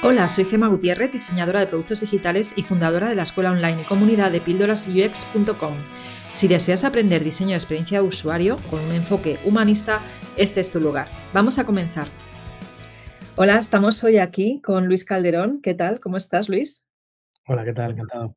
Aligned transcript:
Hola, 0.00 0.28
soy 0.28 0.44
Gema 0.44 0.68
Gutiérrez, 0.68 1.10
diseñadora 1.10 1.58
de 1.58 1.66
productos 1.66 2.00
digitales 2.00 2.52
y 2.56 2.62
fundadora 2.62 3.08
de 3.08 3.16
la 3.16 3.24
escuela 3.24 3.50
online 3.50 3.82
y 3.82 3.84
comunidad 3.84 4.30
de 4.30 4.40
píldorasux.com. 4.40 5.74
Si 6.32 6.46
deseas 6.46 6.84
aprender 6.84 7.24
diseño 7.24 7.50
de 7.50 7.56
experiencia 7.56 8.00
de 8.00 8.06
usuario 8.06 8.58
con 8.70 8.80
un 8.80 8.92
enfoque 8.92 9.38
humanista, 9.44 10.00
este 10.36 10.60
es 10.60 10.70
tu 10.70 10.80
lugar. 10.80 11.08
Vamos 11.34 11.58
a 11.58 11.66
comenzar. 11.66 12.06
Hola, 13.34 13.58
estamos 13.58 14.02
hoy 14.04 14.18
aquí 14.18 14.60
con 14.62 14.86
Luis 14.86 15.04
Calderón. 15.04 15.60
¿Qué 15.62 15.74
tal? 15.74 15.98
¿Cómo 15.98 16.16
estás, 16.16 16.48
Luis? 16.48 16.84
Hola, 17.46 17.64
¿qué 17.64 17.72
tal? 17.72 17.90
Encantado. 17.90 18.36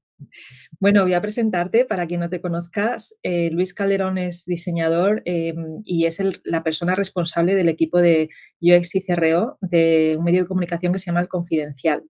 Bueno, 0.79 1.03
voy 1.03 1.13
a 1.13 1.21
presentarte 1.21 1.85
para 1.85 2.07
quien 2.07 2.19
no 2.19 2.29
te 2.29 2.41
conozcas. 2.41 3.15
Eh, 3.23 3.49
Luis 3.51 3.73
Calderón 3.73 4.17
es 4.17 4.45
diseñador 4.45 5.21
em, 5.25 5.81
y 5.85 6.05
es 6.05 6.19
la 6.43 6.63
persona 6.63 6.95
responsable 6.95 7.55
del 7.55 7.69
equipo 7.69 7.99
de 7.99 8.29
UX 8.61 8.95
y 8.95 9.05
CRO 9.05 9.57
de 9.61 10.15
un 10.17 10.23
medio 10.25 10.41
de 10.41 10.47
comunicación 10.47 10.93
que 10.93 10.99
se 10.99 11.07
llama 11.07 11.21
El 11.21 11.27
Confidencial. 11.27 12.03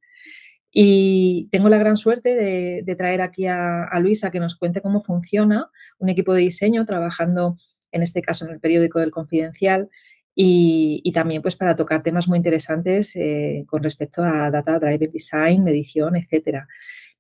Y 0.73 1.49
tengo 1.51 1.67
la 1.67 1.77
gran 1.77 1.97
suerte 1.97 2.33
de, 2.35 2.95
traer 2.95 3.21
aquí 3.21 3.45
a, 3.45 3.89
Luis 3.99 4.23
a 4.23 4.31
que 4.31 4.39
nos 4.39 4.55
cuente 4.55 4.81
cómo 4.81 5.03
funciona 5.03 5.69
un 5.99 6.07
equipo 6.07 6.33
de 6.33 6.41
diseño 6.41 6.85
trabajando, 6.85 7.55
en 7.91 8.03
este 8.03 8.21
caso, 8.21 8.45
en 8.45 8.51
el 8.51 8.61
periódico 8.61 8.99
del 8.99 9.11
Confidencial 9.11 9.89
y, 10.33 11.11
también 11.13 11.41
pues 11.41 11.57
para 11.57 11.75
tocar 11.75 12.03
temas 12.03 12.27
muy 12.27 12.37
interesantes 12.37 13.15
eh, 13.15 13.65
con 13.67 13.83
respecto 13.83 14.23
a 14.23 14.49
data 14.49 14.79
driven 14.79 15.11
design, 15.11 15.63
medición, 15.63 16.15
etcétera. 16.15 16.67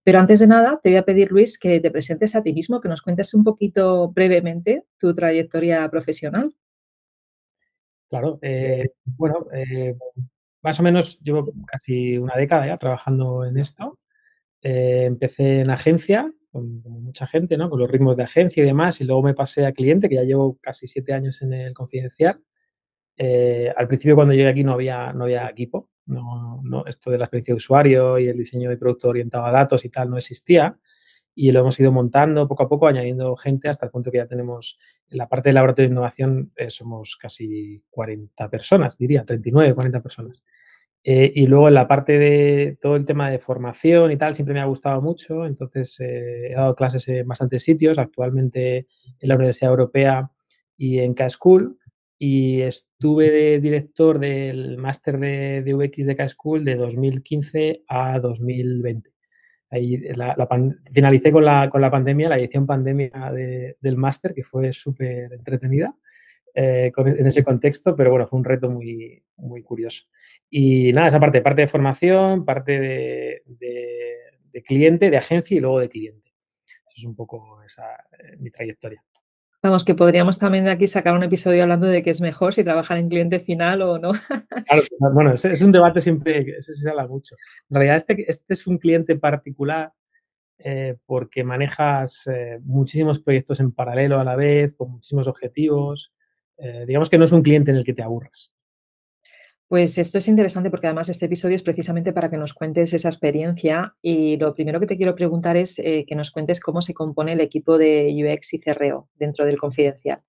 Pero 0.03 0.19
antes 0.19 0.39
de 0.39 0.47
nada, 0.47 0.79
te 0.81 0.89
voy 0.89 0.97
a 0.97 1.05
pedir, 1.05 1.31
Luis, 1.31 1.59
que 1.59 1.79
te 1.79 1.91
presentes 1.91 2.35
a 2.35 2.41
ti 2.41 2.53
mismo, 2.53 2.81
que 2.81 2.89
nos 2.89 3.01
cuentes 3.01 3.33
un 3.33 3.43
poquito 3.43 4.09
brevemente 4.09 4.85
tu 4.97 5.13
trayectoria 5.13 5.87
profesional. 5.89 6.55
Claro, 8.09 8.39
eh, 8.41 8.89
bueno, 9.05 9.45
eh, 9.53 9.95
más 10.63 10.79
o 10.79 10.83
menos 10.83 11.19
llevo 11.21 11.53
casi 11.65 12.17
una 12.17 12.35
década 12.35 12.67
ya 12.67 12.77
trabajando 12.77 13.45
en 13.45 13.57
esto. 13.57 13.99
Eh, 14.61 15.05
empecé 15.05 15.61
en 15.61 15.69
agencia, 15.69 16.33
como 16.51 16.67
mucha 16.99 17.27
gente, 17.27 17.55
¿no? 17.55 17.69
Con 17.69 17.79
los 17.79 17.89
ritmos 17.89 18.17
de 18.17 18.23
agencia 18.23 18.63
y 18.63 18.65
demás, 18.65 18.99
y 19.01 19.05
luego 19.05 19.23
me 19.23 19.33
pasé 19.33 19.65
a 19.65 19.71
cliente, 19.71 20.09
que 20.09 20.15
ya 20.15 20.23
llevo 20.23 20.57
casi 20.61 20.87
siete 20.87 21.13
años 21.13 21.41
en 21.41 21.53
el 21.53 21.73
confidencial. 21.73 22.41
al 23.77 23.87
principio 23.87 24.15
cuando 24.15 24.33
llegué 24.33 24.49
aquí 24.49 24.63
no 24.63 24.73
había, 24.73 25.13
no 25.13 25.25
había 25.25 25.47
equipo, 25.49 25.89
no, 26.05 26.61
no, 26.63 26.85
esto 26.85 27.11
de 27.11 27.17
la 27.17 27.25
experiencia 27.25 27.53
de 27.53 27.57
usuario 27.57 28.19
y 28.19 28.27
el 28.27 28.37
diseño 28.37 28.69
de 28.69 28.77
producto 28.77 29.09
orientado 29.09 29.45
a 29.45 29.51
datos 29.51 29.85
y 29.85 29.89
tal 29.89 30.09
no 30.09 30.17
existía. 30.17 30.77
Y 31.33 31.51
lo 31.51 31.61
hemos 31.61 31.79
ido 31.79 31.91
montando 31.91 32.47
poco 32.47 32.63
a 32.63 32.69
poco, 32.69 32.87
añadiendo 32.87 33.35
gente 33.37 33.69
hasta 33.69 33.85
el 33.85 33.91
punto 33.91 34.11
que 34.11 34.17
ya 34.17 34.27
tenemos, 34.27 34.77
en 35.09 35.17
la 35.17 35.29
parte 35.29 35.49
de 35.49 35.53
laboratorio 35.53 35.87
de 35.87 35.93
innovación, 35.93 36.51
eh, 36.57 36.69
somos 36.69 37.15
casi 37.15 37.81
40 37.89 38.49
personas, 38.49 38.97
diría, 38.97 39.23
39, 39.23 39.73
40 39.73 40.01
personas. 40.01 40.43
Eh, 41.03 41.31
y 41.33 41.47
luego 41.47 41.67
en 41.67 41.73
la 41.73 41.87
parte 41.87 42.19
de 42.19 42.77
todo 42.79 42.95
el 42.95 43.05
tema 43.05 43.31
de 43.31 43.39
formación 43.39 44.11
y 44.11 44.17
tal, 44.17 44.35
siempre 44.35 44.53
me 44.53 44.61
ha 44.61 44.65
gustado 44.65 45.01
mucho. 45.01 45.45
Entonces 45.45 45.99
eh, 45.99 46.51
he 46.51 46.53
dado 46.53 46.75
clases 46.75 47.07
en 47.07 47.27
bastantes 47.27 47.63
sitios, 47.63 47.97
actualmente 47.97 48.87
en 49.19 49.29
la 49.29 49.35
Universidad 49.35 49.71
Europea 49.71 50.31
y 50.77 50.99
en 50.99 51.13
K-School 51.13 51.79
y 52.23 52.61
estuve 52.61 53.31
de 53.31 53.59
director 53.59 54.19
del 54.19 54.77
máster 54.77 55.17
de, 55.17 55.63
de, 55.63 55.73
UX 55.73 56.05
de 56.05 56.15
K-School 56.15 56.63
de 56.63 56.75
2015 56.75 57.83
a 57.87 58.19
2020. 58.19 59.09
Ahí 59.71 59.97
la, 60.13 60.47
finalicé 60.93 61.31
con 61.31 61.43
la, 61.43 61.67
con 61.71 61.81
la 61.81 61.89
pandemia, 61.89 62.29
la 62.29 62.37
edición 62.37 62.67
pandemia 62.67 63.31
del 63.81 63.97
máster, 63.97 64.35
que 64.35 64.43
fue 64.43 64.71
súper 64.71 65.33
entretenida 65.33 65.95
eh, 66.53 66.91
en 66.95 67.25
ese 67.25 67.43
contexto, 67.43 67.95
pero 67.95 68.11
bueno, 68.11 68.27
fue 68.27 68.37
un 68.37 68.45
reto 68.45 68.69
muy, 68.69 69.23
muy 69.37 69.63
curioso. 69.63 70.03
Y 70.47 70.93
nada, 70.93 71.07
esa 71.07 71.19
parte, 71.19 71.41
parte 71.41 71.61
de 71.61 71.67
formación, 71.67 72.45
parte 72.45 72.79
de, 72.79 73.41
de, 73.47 74.61
cliente, 74.61 75.09
de 75.09 75.17
agencia 75.17 75.57
y 75.57 75.59
luego 75.59 75.79
de 75.79 75.89
cliente. 75.89 76.35
Eso 76.67 76.97
es 76.97 77.03
un 77.03 77.15
poco 77.15 77.63
esa, 77.63 77.95
eh, 78.11 78.37
mi 78.37 78.51
trayectoria. 78.51 79.03
Vamos, 79.63 79.85
que 79.85 79.93
podríamos 79.93 80.39
también 80.39 80.65
de 80.65 80.71
aquí 80.71 80.87
sacar 80.87 81.13
un 81.13 81.21
episodio 81.21 81.61
hablando 81.61 81.85
de 81.85 82.01
qué 82.01 82.09
es 82.09 82.19
mejor, 82.19 82.53
si 82.53 82.63
trabajar 82.63 82.97
en 82.97 83.09
cliente 83.09 83.39
final 83.39 83.83
o 83.83 83.99
no. 83.99 84.11
Bueno, 85.13 85.33
es, 85.33 85.61
un 85.61 85.71
debate 85.71 86.01
siempre, 86.01 86.57
ese 86.57 86.73
se 86.73 86.89
habla 86.89 87.05
mucho. 87.07 87.35
En 87.69 87.75
realidad, 87.75 87.97
este, 87.97 88.25
este 88.27 88.53
es 88.53 88.65
un 88.65 88.79
cliente 88.79 89.15
particular 89.17 89.93
eh, 90.57 90.95
porque 91.05 91.43
manejas 91.43 92.27
eh, 92.27 92.59
muchísimos 92.63 93.19
proyectos 93.19 93.59
en 93.59 93.71
paralelo 93.71 94.19
a 94.19 94.23
la 94.23 94.35
vez, 94.35 94.73
con 94.73 94.91
muchísimos 94.91 95.27
objetivos. 95.27 96.11
Eh, 96.57 96.85
digamos 96.87 97.09
que 97.09 97.19
no 97.19 97.25
es 97.25 97.31
un 97.31 97.43
cliente 97.43 97.69
en 97.69 97.77
el 97.77 97.85
que 97.85 97.93
te 97.93 98.01
aburras. 98.01 98.51
Pues 99.71 99.97
esto 99.97 100.17
es 100.17 100.27
interesante 100.27 100.69
porque 100.69 100.87
además 100.87 101.07
este 101.07 101.27
episodio 101.27 101.55
es 101.55 101.63
precisamente 101.63 102.11
para 102.11 102.29
que 102.29 102.35
nos 102.35 102.53
cuentes 102.53 102.93
esa 102.93 103.07
experiencia 103.07 103.95
y 104.01 104.35
lo 104.35 104.53
primero 104.53 104.81
que 104.81 104.85
te 104.85 104.97
quiero 104.97 105.15
preguntar 105.15 105.55
es 105.55 105.79
eh, 105.79 106.03
que 106.05 106.13
nos 106.13 106.29
cuentes 106.29 106.59
cómo 106.59 106.81
se 106.81 106.93
compone 106.93 107.31
el 107.31 107.39
equipo 107.39 107.77
de 107.77 108.13
UX 108.13 108.53
y 108.55 108.59
CRO 108.59 109.07
dentro 109.15 109.45
del 109.45 109.57
confidencial. 109.57 110.19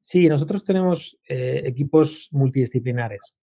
Sí, 0.00 0.28
nosotros 0.28 0.64
tenemos 0.64 1.16
eh, 1.28 1.62
equipos 1.64 2.26
multidisciplinares. 2.32 3.36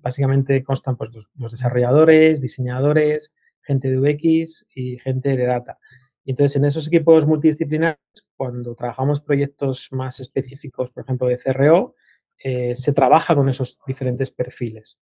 básicamente 0.00 0.64
constan 0.64 0.96
pues, 0.96 1.10
los, 1.34 1.50
desarrolladores, 1.50 2.40
diseñadores, 2.40 3.34
gente 3.60 3.90
de 3.90 3.98
UX 3.98 4.64
y 4.74 4.98
gente 4.98 5.36
de 5.36 5.44
data. 5.44 5.78
Entonces, 6.24 6.56
en 6.56 6.64
esos 6.64 6.86
equipos 6.86 7.26
multidisciplinares, 7.26 8.00
cuando 8.34 8.74
trabajamos 8.74 9.20
proyectos 9.20 9.88
más 9.90 10.20
específicos, 10.20 10.90
por 10.90 11.04
ejemplo, 11.04 11.26
de 11.26 11.36
CRO, 11.36 11.96
eh, 12.38 12.74
se 12.76 12.92
trabaja 12.92 13.34
con 13.34 13.48
esos 13.48 13.78
diferentes 13.86 14.30
perfiles. 14.30 15.00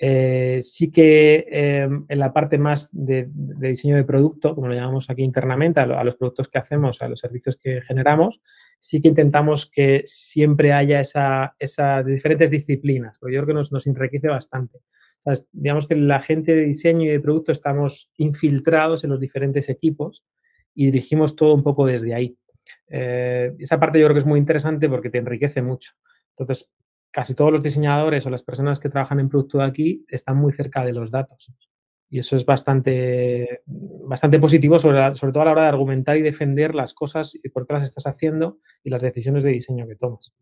Eh, 0.00 0.60
sí 0.62 0.92
que 0.92 1.44
em, 1.50 2.06
en 2.08 2.18
la 2.20 2.32
parte 2.32 2.56
más 2.56 2.88
de, 2.92 3.28
diseño 3.32 3.96
de 3.96 4.04
producto, 4.04 4.54
como 4.54 4.68
lo 4.68 4.74
llamamos 4.74 5.10
aquí 5.10 5.24
internamente, 5.24 5.80
a, 5.80 6.04
los 6.04 6.16
productos 6.16 6.48
que 6.48 6.58
hacemos, 6.58 7.02
a 7.02 7.08
los 7.08 7.18
servicios 7.18 7.56
que 7.56 7.80
generamos, 7.80 8.40
sí 8.78 9.00
que 9.00 9.08
intentamos 9.08 9.68
que 9.68 10.02
siempre 10.04 10.72
haya 10.72 11.00
esa, 11.00 11.56
esa 11.58 12.04
diferentes 12.04 12.48
disciplinas, 12.48 13.18
porque 13.18 13.34
yo 13.34 13.40
creo 13.40 13.48
que 13.48 13.58
nos, 13.58 13.72
nos 13.72 13.88
enriquece 13.88 14.28
bastante. 14.28 14.78
digamos 15.50 15.88
que 15.88 15.96
la 15.96 16.22
gente 16.22 16.54
de 16.54 16.64
diseño 16.64 17.04
y 17.06 17.08
de 17.08 17.20
producto 17.20 17.50
estamos 17.50 18.12
infiltrados 18.18 19.02
en 19.02 19.10
los 19.10 19.18
diferentes 19.18 19.68
equipos 19.68 20.24
y 20.74 20.86
dirigimos 20.86 21.34
todo 21.34 21.54
un 21.54 21.64
poco 21.64 21.86
desde 21.86 22.14
ahí. 22.14 22.38
Eh, 22.88 23.52
esa 23.58 23.80
parte 23.80 23.98
yo 23.98 24.06
creo 24.06 24.14
que 24.14 24.20
es 24.20 24.26
muy 24.26 24.38
interesante 24.38 24.88
porque 24.88 25.10
te 25.10 25.18
enriquece 25.18 25.60
mucho. 25.60 25.92
Entonces, 26.38 26.70
casi 27.10 27.34
todos 27.34 27.52
los 27.52 27.62
diseñadores 27.62 28.26
o 28.26 28.30
las 28.30 28.42
personas 28.42 28.80
que 28.80 28.88
trabajan 28.88 29.20
en 29.20 29.28
producto 29.28 29.58
de 29.58 29.64
aquí 29.64 30.04
están 30.08 30.36
muy 30.36 30.52
cerca 30.52 30.84
de 30.84 30.92
los 30.92 31.10
datos. 31.10 31.52
Y 32.10 32.20
eso 32.20 32.36
es 32.36 32.46
bastante, 32.46 33.62
bastante 33.66 34.38
positivo, 34.38 34.78
sobre, 34.78 35.14
sobre 35.14 35.32
todo 35.32 35.42
a 35.42 35.46
la 35.46 35.52
hora 35.52 35.62
de 35.62 35.68
argumentar 35.68 36.16
y 36.16 36.22
defender 36.22 36.74
las 36.74 36.94
cosas 36.94 37.34
y 37.34 37.48
por 37.50 37.66
qué 37.66 37.74
las 37.74 37.84
estás 37.84 38.06
haciendo 38.06 38.60
y 38.82 38.90
las 38.90 39.02
decisiones 39.02 39.42
de 39.42 39.50
diseño 39.50 39.86
que 39.86 39.96
tomas. 39.96 40.32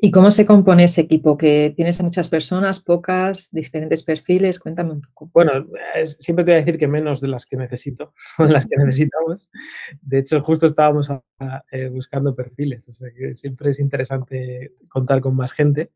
¿Y 0.00 0.12
cómo 0.12 0.30
se 0.30 0.46
compone 0.46 0.84
ese 0.84 1.00
equipo? 1.00 1.36
¿Que 1.36 1.72
tienes 1.74 2.00
muchas 2.02 2.28
personas, 2.28 2.80
pocas, 2.80 3.50
diferentes 3.50 4.04
perfiles? 4.04 4.60
Cuéntame 4.60 4.92
un 4.92 5.00
poco. 5.00 5.30
Bueno, 5.34 5.66
siempre 6.04 6.44
te 6.44 6.52
voy 6.52 6.56
a 6.56 6.64
decir 6.64 6.78
que 6.78 6.86
menos 6.86 7.20
de 7.20 7.28
las 7.28 7.46
que 7.46 7.56
necesito, 7.56 8.14
de 8.38 8.48
las 8.48 8.66
que 8.66 8.76
necesitamos. 8.76 9.50
De 10.00 10.18
hecho, 10.18 10.40
justo 10.42 10.66
estábamos 10.66 11.10
eh, 11.72 11.88
buscando 11.88 12.34
perfiles, 12.34 12.88
o 12.88 12.92
sea 12.92 13.08
que 13.12 13.34
siempre 13.34 13.70
es 13.70 13.80
interesante 13.80 14.72
contar 14.88 15.20
con 15.20 15.34
más 15.34 15.52
gente. 15.52 15.90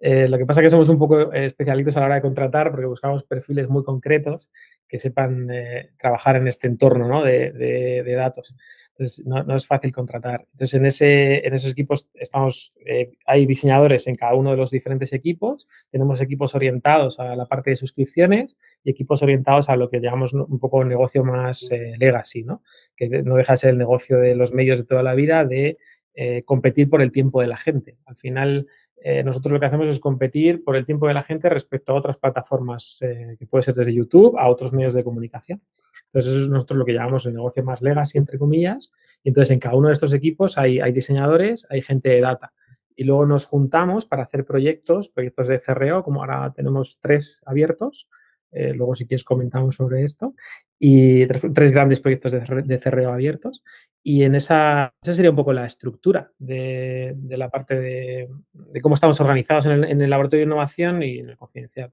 Eh, 0.00 0.28
lo 0.28 0.38
que 0.38 0.46
pasa 0.46 0.60
es 0.60 0.66
que 0.66 0.70
somos 0.70 0.88
un 0.88 0.98
poco 0.98 1.32
especialitos 1.32 1.96
a 1.96 2.00
la 2.00 2.06
hora 2.06 2.14
de 2.16 2.22
contratar 2.22 2.70
porque 2.70 2.86
buscamos 2.86 3.24
perfiles 3.24 3.68
muy 3.68 3.82
concretos 3.82 4.48
que 4.86 5.00
sepan 5.00 5.50
eh, 5.50 5.90
trabajar 5.98 6.36
en 6.36 6.46
este 6.46 6.68
entorno 6.68 7.08
¿no? 7.08 7.24
de, 7.24 7.50
de 7.50 8.14
datos. 8.14 8.54
No, 9.24 9.56
es 9.56 9.66
fácil 9.66 9.92
contratar. 9.92 10.46
Entonces, 10.52 10.74
en, 10.80 10.86
ese, 10.86 11.46
en 11.46 11.54
esos 11.54 11.70
equipos 11.70 12.08
estamos, 12.14 12.74
eh, 12.84 13.12
hay 13.26 13.46
diseñadores 13.46 14.08
en 14.08 14.16
cada 14.16 14.34
uno 14.34 14.50
de 14.50 14.56
los 14.56 14.72
diferentes 14.72 15.12
equipos. 15.12 15.68
Tenemos 15.90 16.20
equipos 16.20 16.56
orientados 16.56 17.20
a 17.20 17.36
la 17.36 17.46
parte 17.46 17.70
de 17.70 17.76
suscripciones 17.76 18.56
y 18.82 18.90
equipos 18.90 19.22
orientados 19.22 19.68
a 19.68 19.76
lo 19.76 19.88
que 19.88 20.00
llamamos 20.00 20.32
un 20.32 20.58
poco 20.58 20.84
negocio 20.84 21.22
más 21.22 21.70
eh, 21.70 21.94
legacy, 21.96 22.42
¿no? 22.42 22.62
Que 22.96 23.08
no 23.22 23.36
deja 23.36 23.52
de 23.52 23.58
ser 23.58 23.70
el 23.70 23.78
negocio 23.78 24.18
de 24.18 24.34
los 24.34 24.52
medios 24.52 24.80
de 24.80 24.84
toda 24.84 25.04
la 25.04 25.14
vida 25.14 25.44
de 25.44 25.78
eh, 26.14 26.42
competir 26.42 26.90
por 26.90 27.00
el 27.00 27.12
tiempo 27.12 27.40
de 27.40 27.46
la 27.46 27.56
gente. 27.56 27.98
Al 28.04 28.16
final, 28.16 28.66
nosotros 29.24 29.52
lo 29.52 29.60
que 29.60 29.66
hacemos 29.66 29.88
es 29.88 30.00
competir 30.00 30.64
por 30.64 30.74
el 30.74 30.84
tiempo 30.84 31.06
de 31.06 31.14
la 31.14 31.22
gente 31.22 31.48
respecto 31.48 31.92
a 31.92 31.94
otras 31.94 32.16
plataformas 32.16 32.98
que 33.38 33.46
puede 33.46 33.62
ser 33.62 33.76
desde 33.76 33.94
YouTube 33.94 34.36
a 34.36 34.48
otros 34.48 34.72
medios 34.72 34.92
de 34.92 35.04
comunicación. 35.04 35.62
Entonces, 36.06 36.32
eso 36.32 36.42
es 36.44 36.48
nosotros 36.48 36.78
lo 36.78 36.84
que 36.84 36.92
llamamos 36.92 37.26
el 37.26 37.34
negocio 37.34 37.62
más 37.64 37.82
legacy, 37.82 38.18
entre 38.18 38.38
comillas. 38.38 38.90
Y 39.22 39.30
entonces, 39.30 39.52
en 39.52 39.60
cada 39.60 39.76
uno 39.76 39.88
de 39.88 39.94
estos 39.94 40.12
equipos 40.12 40.58
hay, 40.58 40.80
diseñadores, 40.92 41.66
hay 41.70 41.82
gente 41.82 42.08
de 42.10 42.20
data. 42.20 42.52
Y 42.96 43.04
luego 43.04 43.26
nos 43.26 43.46
juntamos 43.46 44.06
para 44.06 44.24
hacer 44.24 44.44
proyectos, 44.44 45.08
proyectos 45.08 45.48
de 45.48 45.60
CRO, 45.60 46.02
como 46.02 46.20
ahora 46.20 46.52
tenemos 46.54 46.98
tres 47.00 47.42
abiertos. 47.46 48.08
Eh, 48.50 48.72
luego, 48.72 48.94
si 48.94 49.06
quieres, 49.06 49.24
comentamos 49.24 49.76
sobre 49.76 50.02
esto. 50.02 50.34
Y 50.78 51.26
tres, 51.26 51.72
grandes 51.72 52.00
proyectos 52.00 52.32
de, 52.32 52.40
de, 52.40 53.06
abiertos. 53.06 53.62
Y 54.02 54.22
en 54.24 54.34
esa, 54.34 54.94
esa 55.02 55.12
sería 55.12 55.30
un 55.30 55.36
poco 55.36 55.52
la 55.52 55.66
estructura 55.66 56.32
de, 56.38 57.14
la 57.28 57.50
parte 57.50 57.78
de, 57.78 58.28
de, 58.52 58.80
cómo 58.80 58.94
estamos 58.94 59.20
organizados 59.20 59.66
en 59.66 59.72
el, 59.72 59.84
en 59.84 60.00
el 60.00 60.10
laboratorio 60.10 60.44
de 60.44 60.46
innovación 60.46 61.02
y 61.02 61.18
en 61.18 61.30
el 61.30 61.36
confidencial. 61.36 61.92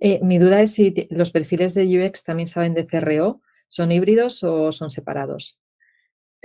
Eh, 0.00 0.20
mi 0.22 0.38
duda 0.38 0.62
es 0.62 0.74
si 0.74 1.06
los 1.10 1.30
perfiles 1.30 1.74
de 1.74 1.84
UX 1.84 2.24
también 2.24 2.48
saben 2.48 2.74
de 2.74 2.86
CRO, 2.86 3.40
¿son 3.66 3.92
híbridos 3.92 4.42
o 4.42 4.72
son 4.72 4.90
separados? 4.90 5.60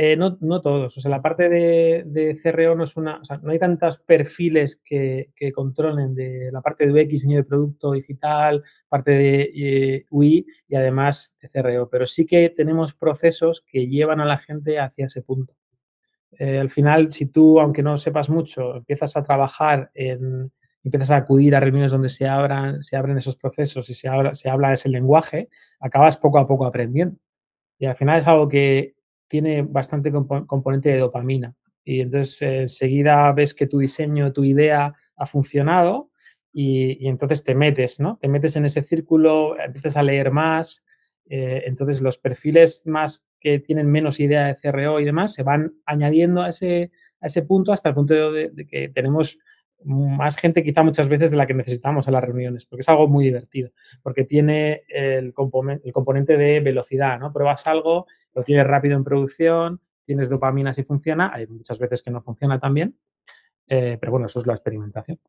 Eh, 0.02 0.16
no, 0.16 0.38
no, 0.40 0.62
todos. 0.62 0.96
O 0.96 1.02
sea, 1.02 1.12
la 1.12 1.22
parte 1.22 1.50
de, 1.50 2.04
de, 2.06 2.40
CRO 2.42 2.74
no 2.74 2.86
es 2.86 2.96
una. 2.96 3.18
O 3.20 3.26
sea, 3.26 3.38
no 3.44 3.52
hay 3.52 3.60
tantos 3.60 4.00
perfiles 4.00 4.80
que, 4.82 5.34
controlen 5.54 6.16
de 6.16 6.52
la 6.54 6.62
parte 6.62 6.88
de 6.88 6.94
UX, 6.94 7.10
diseño 7.10 7.36
de 7.36 7.44
producto 7.44 7.92
digital, 7.92 8.64
parte 8.88 9.12
de 9.12 9.52
eh, 9.54 10.06
UI 10.10 10.46
y 10.70 10.76
además 10.76 11.36
de 11.42 11.50
CRO. 11.50 11.90
Pero 11.90 12.08
sí 12.08 12.26
que 12.26 12.50
tenemos 12.50 12.94
procesos 12.94 13.62
que 13.68 13.88
llevan 13.88 14.22
a 14.22 14.26
la 14.26 14.38
gente 14.38 14.80
hacia 14.80 15.08
ese 15.08 15.22
punto. 15.22 15.54
Eh, 16.32 16.60
al 16.60 16.70
final, 16.70 17.12
si 17.12 17.26
tú, 17.26 17.60
aunque 17.60 17.84
no 17.84 17.98
sepas 17.98 18.30
mucho, 18.30 18.78
empiezas 18.78 19.18
a 19.18 19.24
trabajar 19.26 19.92
en, 19.94 20.50
empiezas 20.84 21.12
a 21.12 21.18
acudir 21.18 21.56
a 21.56 21.60
reuniones 21.60 21.92
donde 21.92 22.10
se 22.10 22.28
abran, 22.28 22.82
se 22.82 22.96
abren 22.96 23.18
esos 23.18 23.36
procesos 23.36 23.90
y 23.90 23.94
se 23.94 24.08
habla, 24.08 24.36
se 24.36 24.50
habla 24.50 24.74
ese 24.74 24.90
lenguaje, 24.90 25.50
acabas 25.80 26.18
poco 26.18 26.40
a 26.40 26.48
poco 26.48 26.66
aprendiendo. 26.66 27.18
Y 27.78 27.86
al 27.86 27.96
final 27.96 28.20
es 28.20 28.28
algo 28.28 28.48
que 28.48 28.96
tiene 29.28 29.62
bastante 29.62 30.12
componente 30.12 30.90
de 30.90 31.00
dopamina. 31.00 31.56
Y 31.84 32.02
entonces 32.02 32.42
eh, 32.42 32.62
enseguida 32.64 33.32
ves 33.34 33.54
que 33.54 33.68
tu 33.68 33.80
diseño, 33.80 34.34
tu 34.34 34.44
idea 34.44 34.94
ha 35.16 35.26
funcionado 35.26 36.12
y, 36.52 37.08
entonces 37.08 37.44
te 37.44 37.56
metes, 37.56 38.00
¿no? 38.00 38.18
Te 38.22 38.28
metes 38.28 38.56
en 38.56 38.66
ese 38.66 38.82
círculo, 38.82 39.60
empiezas 39.60 39.98
a 39.98 40.04
leer 40.04 40.32
más. 40.32 40.84
Eh, 41.30 41.64
entonces 41.68 42.02
los 42.02 42.18
perfiles 42.18 42.84
más 42.86 43.26
que 43.40 43.60
tienen 43.60 43.90
menos 43.90 44.20
idea 44.20 44.48
de 44.48 44.56
CRO 44.56 45.00
y 45.00 45.06
demás 45.06 45.34
se 45.34 45.44
van 45.44 45.74
añadiendo 45.86 46.42
a 46.42 46.50
ese, 46.50 46.92
a 47.22 47.28
ese 47.28 47.44
punto 47.44 47.72
hasta 47.72 47.90
el 47.90 47.96
punto 47.96 48.32
de 48.32 48.68
que 48.68 48.90
tenemos 48.90 49.38
más 49.86 50.36
gente 50.38 50.64
quizá 50.64 50.84
muchas 50.84 51.08
veces 51.08 51.32
de 51.32 51.38
la 51.38 51.46
que 51.46 51.54
necesitamos 51.54 52.08
en 52.08 52.14
las 52.14 52.24
reuniones, 52.24 52.66
porque 52.66 52.82
es 52.82 52.90
algo 52.90 53.08
muy 53.08 53.26
divertido, 53.26 53.72
porque 54.04 54.26
tiene 54.26 54.84
el, 54.90 55.34
componente, 55.34 55.88
el 55.88 55.94
componente 55.94 56.38
de 56.38 56.60
velocidad, 56.60 57.20
¿no? 57.20 57.32
Pruebas 57.32 57.66
algo, 57.68 58.08
lo 58.34 58.44
tienes 58.44 58.68
rápido 58.68 58.96
en 58.96 59.04
producción, 59.04 59.82
tienes 60.06 60.30
dopamina 60.30 60.74
si 60.74 60.84
funciona, 60.84 61.32
hay 61.34 61.48
muchas 61.48 61.80
veces 61.80 62.02
que 62.02 62.12
no 62.12 62.22
funciona 62.22 62.60
también, 62.60 62.98
eh, 63.68 63.98
pero 64.00 64.12
bueno, 64.12 64.28
eso 64.28 64.40
es 64.40 64.48
la 64.48 64.54
experimentación. 64.54 65.20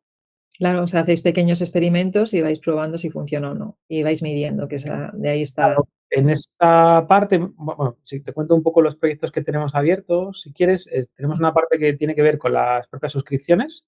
Claro, 0.59 0.83
o 0.83 0.87
sea, 0.87 1.01
hacéis 1.01 1.23
pequeños 1.23 1.63
experimentos 1.63 2.35
y 2.35 2.43
vais 2.43 2.59
probando 2.59 2.99
si 2.99 3.11
funciona 3.11 3.53
o 3.53 3.55
no, 3.55 3.79
y 3.89 4.03
vais 4.03 4.23
midiendo, 4.23 4.69
que 4.69 4.77
esa, 4.77 5.11
de 5.15 5.31
ahí 5.31 5.43
está... 5.43 5.67
Claro, 5.67 5.89
en 6.11 6.29
esta 6.29 7.07
parte, 7.09 7.39
bueno, 7.39 7.97
si 8.03 8.21
te 8.21 8.33
cuento 8.33 8.55
un 8.55 8.63
poco 8.63 8.83
los 8.83 8.97
proyectos 8.97 9.31
que 9.31 9.43
tenemos 9.43 9.75
abiertos, 9.75 10.43
si 10.43 10.53
quieres, 10.53 10.89
eh, 10.89 11.07
tenemos 11.15 11.39
una 11.39 11.55
parte 11.55 11.79
que 11.79 11.93
tiene 11.93 12.15
que 12.15 12.23
ver 12.23 12.37
con 12.37 12.53
las 12.53 12.89
propias 12.89 13.13
suscripciones, 13.13 13.85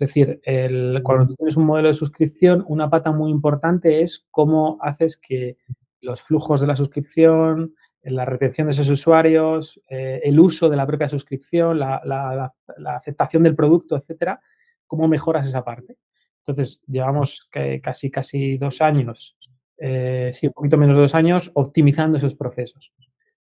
es 0.00 0.08
decir, 0.08 0.40
el, 0.44 1.00
cuando 1.02 1.26
tú 1.26 1.34
tienes 1.34 1.56
un 1.56 1.66
modelo 1.66 1.88
de 1.88 1.94
suscripción, 1.94 2.64
una 2.68 2.88
pata 2.88 3.10
muy 3.10 3.32
importante 3.32 4.02
es 4.02 4.28
cómo 4.30 4.78
haces 4.80 5.16
que 5.16 5.56
los 6.00 6.22
flujos 6.22 6.60
de 6.60 6.68
la 6.68 6.76
suscripción, 6.76 7.74
la 8.02 8.24
retención 8.24 8.68
de 8.68 8.74
esos 8.74 8.88
usuarios, 8.88 9.80
eh, 9.88 10.20
el 10.22 10.38
uso 10.38 10.68
de 10.68 10.76
la 10.76 10.86
propia 10.86 11.08
suscripción, 11.08 11.80
la, 11.80 12.00
la, 12.04 12.54
la, 12.76 12.96
aceptación 12.96 13.42
del 13.42 13.56
producto, 13.56 13.96
etcétera, 13.96 14.40
cómo 14.86 15.08
mejoras 15.08 15.48
esa 15.48 15.64
parte. 15.64 15.98
Entonces, 16.46 16.80
llevamos 16.86 17.48
que 17.50 17.80
casi, 17.80 18.08
casi 18.08 18.56
dos 18.56 18.80
años, 18.80 19.36
eh, 19.78 20.30
sí, 20.32 20.46
un 20.46 20.52
poquito 20.52 20.78
menos 20.78 20.94
de 20.94 21.02
dos 21.02 21.14
años, 21.16 21.50
optimizando 21.54 22.18
esos 22.18 22.36
procesos 22.36 22.92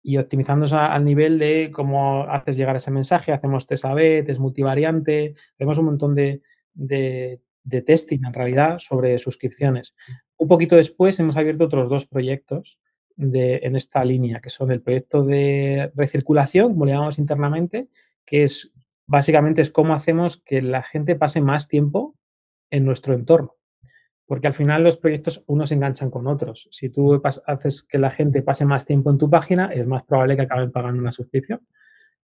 y 0.01 0.17
optimizando 0.17 0.65
al 0.77 1.03
nivel 1.03 1.39
de 1.39 1.71
cómo 1.73 2.23
haces 2.23 2.57
llegar 2.57 2.75
ese 2.75 2.91
mensaje, 2.91 3.31
hacemos 3.31 3.67
test 3.67 3.85
A-B, 3.85 4.23
test 4.23 4.39
multivariante, 4.39 5.35
hacemos 5.55 5.77
un 5.77 5.85
montón 5.85 6.15
de, 6.15 6.41
de, 6.73 7.41
de, 7.63 7.81
testing 7.81 8.23
en 8.25 8.33
realidad 8.33 8.79
sobre 8.79 9.19
suscripciones. 9.19 9.95
Un 10.37 10.47
poquito 10.47 10.75
después 10.75 11.19
hemos 11.19 11.37
abierto 11.37 11.65
otros 11.65 11.89
dos 11.89 12.05
proyectos 12.05 12.79
de, 13.15 13.59
en 13.63 13.75
esta 13.75 14.03
línea, 14.05 14.39
que 14.39 14.49
son 14.49 14.71
el 14.71 14.81
proyecto 14.81 15.23
de 15.23 15.91
recirculación, 15.95 16.73
como 16.73 16.85
le 16.85 16.93
llamamos 16.93 17.19
internamente, 17.19 17.89
que 18.25 18.43
es 18.43 18.71
básicamente 19.05 19.61
es 19.61 19.71
cómo 19.71 19.93
hacemos 19.93 20.37
que 20.37 20.61
la 20.61 20.83
gente 20.83 21.15
pase 21.15 21.41
más 21.41 21.67
tiempo 21.67 22.15
en 22.69 22.85
nuestro 22.85 23.13
entorno 23.13 23.58
porque 24.29 24.45
al 24.45 24.53
final 24.53 24.83
los 24.83 24.95
proyectos 24.95 25.43
unos 25.47 25.71
enganchan 25.71 26.11
con 26.11 26.27
otros. 26.27 26.67
Si 26.69 26.89
tú 26.89 27.19
haces 27.47 27.81
que 27.81 27.97
la 27.97 28.11
gente 28.11 28.43
pase 28.43 28.63
más 28.63 28.85
tiempo 28.85 29.09
en 29.09 29.17
tu 29.17 29.27
página, 29.27 29.71
es 29.73 29.87
más 29.87 30.03
probable 30.03 30.35
que 30.35 30.43
acaben 30.43 30.71
pagando 30.71 31.01
una 31.01 31.11
suscripción. 31.11 31.61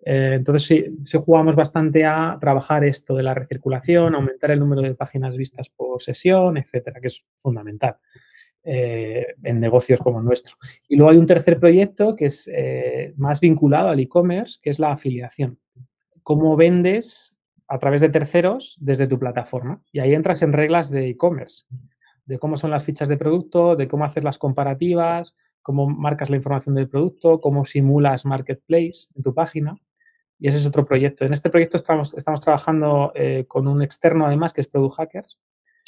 Eh, 0.06 0.34
entonces, 0.36 0.68
sí, 1.04 1.18
jugamos 1.18 1.56
bastante 1.56 2.06
a 2.06 2.38
trabajar 2.40 2.84
esto 2.84 3.16
de 3.16 3.24
la 3.24 3.34
recirculación, 3.34 4.13
aumentar 4.13 4.52
el 4.52 4.60
número 4.60 4.84
de 4.84 4.94
páginas 4.94 5.36
vistas 5.36 5.72
por 5.75 6.00
sesión, 6.00 6.57
etcétera, 6.57 7.02
que 7.02 7.07
es 7.07 7.25
fundamental 7.38 7.96
eh, 8.63 9.34
en 9.42 9.60
negocios 9.60 10.00
como 10.00 10.19
el 10.19 10.25
nuestro. 10.25 10.57
Y 10.88 10.98
luego 10.98 11.10
hay 11.10 11.18
un 11.18 11.25
tercer 11.25 11.60
proyecto 11.60 12.16
que 12.16 12.28
es 12.28 12.48
eh, 12.54 13.16
más 13.18 13.40
vinculado 13.40 13.90
al 13.90 14.00
e-commerce, 14.00 14.60
que 14.62 14.69
es 14.69 14.78
la 14.78 14.92
afiliación. 14.92 15.57
Cómo 16.22 16.56
vendes 16.56 17.36
a 17.68 17.80
través 17.80 18.02
de 18.02 18.10
terceros 18.10 18.78
desde 18.80 19.07
tu 19.07 19.18
plataforma. 19.18 19.81
Y 19.92 20.02
ahí 20.02 20.13
entras 20.13 20.44
en 20.44 20.54
reglas 20.54 20.92
de 20.92 21.10
e-commerce 21.10 21.63
de 22.25 22.39
cómo 22.39 22.57
son 22.57 22.72
las 22.72 22.83
fichas 22.83 23.07
de 23.07 23.18
producto, 23.18 23.75
de 23.75 23.88
cómo 23.88 24.04
hacer 24.04 24.24
las 24.24 24.38
comparativas, 24.38 25.36
cómo 25.62 25.88
marcas 25.88 26.30
la 26.30 26.36
información 26.36 26.75
del 26.75 26.89
producto, 26.89 27.39
cómo 27.39 27.66
simulas 27.66 28.25
Marketplace 28.25 29.07
en 29.16 29.24
tu 29.24 29.33
página. 29.33 29.77
Y 30.38 30.48
ese 30.48 30.57
es 30.57 30.66
otro 30.66 30.83
proyecto. 30.83 31.25
En 31.25 31.33
este 31.33 31.50
proyecto 31.50 31.77
estamos, 31.77 32.13
estamos 32.13 32.42
trabajando 32.42 33.12
eh, 33.16 33.45
con 33.48 33.68
un 33.68 33.81
externo 33.81 34.25
además, 34.25 34.54
que 34.54 34.62
es 34.62 34.68
Product 34.68 34.95
Hackers. 34.95 35.39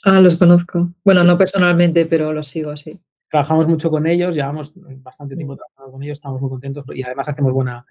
Ah, 0.03 0.21
los 0.21 0.35
conozco. 0.35 0.89
Bueno, 1.03 1.23
no 1.23 1.37
personalmente, 1.37 2.05
pero 2.05 2.31
los 2.31 2.47
sigo, 2.47 2.75
sí. 2.77 2.99
Trabajamos 3.29 3.67
mucho 3.67 3.89
con 3.89 4.07
ellos, 4.07 4.35
llevamos 4.35 4.73
bastante 4.75 5.35
tiempo 5.35 5.53
mm. 5.53 5.57
trabajando 5.57 5.91
con 5.91 6.03
ellos, 6.03 6.17
estamos 6.17 6.39
muy 6.39 6.49
contentos 6.49 6.85
y 6.93 7.03
además 7.03 7.27
hacemos 7.27 7.51
buena, 7.51 7.85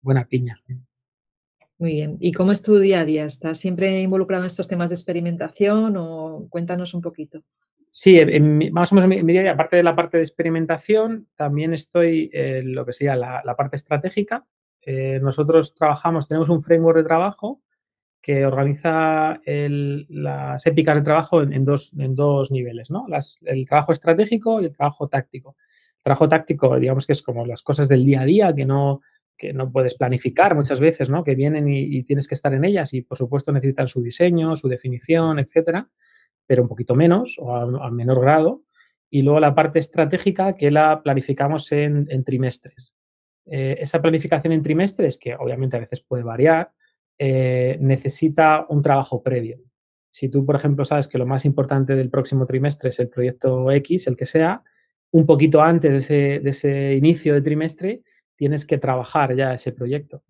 buena 0.00 0.24
piña. 0.24 0.58
Muy 1.78 1.92
bien. 1.92 2.16
¿Y 2.20 2.32
cómo 2.32 2.52
es 2.52 2.62
tu 2.62 2.78
día 2.78 3.00
a 3.00 3.04
día? 3.04 3.24
¿Estás 3.24 3.58
siempre 3.58 4.00
involucrado 4.02 4.42
en 4.44 4.48
estos 4.48 4.66
temas 4.66 4.90
de 4.90 4.96
experimentación 4.96 5.96
o 5.96 6.46
cuéntanos 6.48 6.94
un 6.94 7.02
poquito? 7.02 7.42
Sí, 7.90 8.18
en 8.18 8.72
más 8.72 8.92
o 8.92 8.96
menos 8.96 9.48
aparte 9.48 9.76
de 9.76 9.82
la 9.82 9.96
parte 9.96 10.18
de 10.18 10.22
experimentación, 10.22 11.26
también 11.36 11.72
estoy 11.72 12.30
en 12.32 12.74
lo 12.74 12.84
que 12.84 12.92
sería 12.92 13.16
la, 13.16 13.54
parte 13.56 13.76
estratégica. 13.76 14.46
Eh, 14.82 15.18
nosotros 15.22 15.74
trabajamos, 15.74 16.28
tenemos 16.28 16.48
un 16.48 16.62
framework 16.62 16.98
de 16.98 17.04
trabajo 17.04 17.62
que 18.20 18.44
organiza 18.44 19.40
las 19.44 20.66
épicas 20.66 20.96
de 20.96 21.02
trabajo 21.02 21.42
en, 21.42 21.52
en, 21.52 21.64
dos, 21.64 21.92
en 21.98 22.14
dos 22.14 22.50
niveles, 22.50 22.90
¿no? 22.90 23.06
Las, 23.08 23.38
el 23.44 23.66
trabajo 23.66 23.92
estratégico 23.92 24.60
y 24.60 24.66
el 24.66 24.72
trabajo 24.72 25.08
táctico. 25.08 25.56
El 25.98 26.02
trabajo 26.02 26.28
táctico, 26.28 26.78
digamos 26.78 27.06
que 27.06 27.12
es 27.12 27.22
como 27.22 27.46
las 27.46 27.62
cosas 27.62 27.88
del 27.88 28.04
día 28.04 28.22
a 28.22 28.24
día 28.24 28.54
que 28.54 28.66
no, 28.66 29.00
que 29.36 29.52
no 29.52 29.70
puedes 29.70 29.94
planificar 29.94 30.54
muchas 30.54 30.80
veces, 30.80 31.08
¿no? 31.08 31.24
Que 31.24 31.34
vienen 31.34 31.68
y, 31.68 31.80
y 31.80 32.02
tienes 32.02 32.28
que 32.28 32.34
estar 32.34 32.52
en 32.52 32.64
ellas 32.64 32.92
y, 32.92 33.02
por 33.02 33.16
supuesto, 33.16 33.52
necesitan 33.52 33.88
su 33.88 34.02
diseño, 34.02 34.56
su 34.56 34.68
definición, 34.68 35.38
etcétera 35.38 35.88
pero 36.48 36.62
un 36.62 36.68
poquito 36.68 36.96
menos 36.96 37.36
o 37.38 37.54
a, 37.54 37.90
menor 37.90 38.20
grado. 38.20 38.62
Y 39.10 39.22
luego 39.22 39.38
la 39.38 39.54
parte 39.54 39.78
estratégica 39.78 40.56
que 40.56 40.70
la 40.70 41.02
planificamos 41.02 41.70
en, 41.70 42.08
en 42.10 42.24
trimestres. 42.24 42.94
Eh, 43.46 43.76
esa 43.80 44.02
planificación 44.02 44.52
en 44.52 44.62
trimestres, 44.62 45.18
que 45.18 45.34
obviamente 45.34 45.76
a 45.76 45.80
veces 45.80 46.00
puede 46.00 46.24
variar, 46.24 46.72
eh, 47.18 47.76
necesita 47.80 48.66
un 48.68 48.82
trabajo 48.82 49.22
previo. 49.22 49.60
Si 50.10 50.28
tú, 50.28 50.44
por 50.44 50.56
ejemplo, 50.56 50.84
sabes 50.84 51.06
que 51.06 51.18
lo 51.18 51.26
más 51.26 51.44
importante 51.44 51.94
del 51.94 52.10
próximo 52.10 52.46
trimestre 52.46 52.88
es 52.88 52.98
el 52.98 53.08
proyecto 53.08 53.70
X, 53.70 54.06
el 54.06 54.16
que 54.16 54.26
sea, 54.26 54.62
un 55.10 55.26
poquito 55.26 55.62
antes 55.62 55.90
de 55.90 55.98
ese, 55.98 56.40
de 56.40 56.50
ese 56.50 56.94
inicio 56.94 57.34
de 57.34 57.42
trimestre, 57.42 58.02
tienes 58.36 58.66
que 58.66 58.78
trabajar 58.78 59.34
ya 59.34 59.54
ese 59.54 59.72
proyecto 59.72 60.22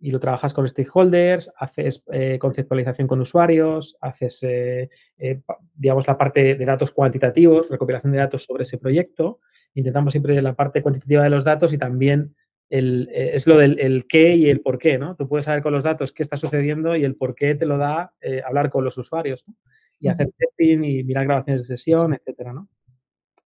y 0.00 0.10
lo 0.10 0.20
trabajas 0.20 0.52
con 0.52 0.68
stakeholders, 0.68 1.50
haces 1.56 2.02
eh, 2.12 2.38
conceptualización 2.38 3.06
con 3.06 3.20
usuarios, 3.20 3.96
haces, 4.00 4.42
eh, 4.42 4.90
eh, 5.18 5.40
digamos, 5.74 6.06
la 6.06 6.18
parte 6.18 6.54
de 6.56 6.64
datos 6.64 6.90
cuantitativos, 6.90 7.68
recopilación 7.70 8.12
de 8.12 8.18
datos 8.18 8.44
sobre 8.44 8.64
ese 8.64 8.78
proyecto. 8.78 9.40
Intentamos 9.74 10.12
siempre 10.12 10.40
la 10.42 10.54
parte 10.54 10.82
cuantitativa 10.82 11.22
de 11.22 11.30
los 11.30 11.44
datos 11.44 11.72
y 11.72 11.78
también 11.78 12.34
el, 12.70 13.08
eh, 13.12 13.30
es 13.34 13.46
lo 13.46 13.58
del 13.58 13.78
el 13.78 14.06
qué 14.06 14.34
y 14.36 14.48
el 14.48 14.60
por 14.60 14.78
qué, 14.78 14.98
¿no? 14.98 15.16
Tú 15.16 15.28
puedes 15.28 15.44
saber 15.44 15.62
con 15.62 15.72
los 15.72 15.84
datos 15.84 16.12
qué 16.12 16.22
está 16.22 16.36
sucediendo 16.36 16.96
y 16.96 17.04
el 17.04 17.16
por 17.16 17.34
qué 17.34 17.54
te 17.54 17.66
lo 17.66 17.78
da 17.78 18.12
eh, 18.20 18.42
hablar 18.44 18.70
con 18.70 18.84
los 18.84 18.96
usuarios, 18.98 19.44
¿no? 19.46 19.54
Y 20.00 20.08
hacer 20.08 20.30
testing 20.36 20.82
y 20.82 21.04
mirar 21.04 21.24
grabaciones 21.24 21.62
de 21.62 21.76
sesión, 21.76 22.14
etcétera, 22.14 22.52
¿no? 22.52 22.68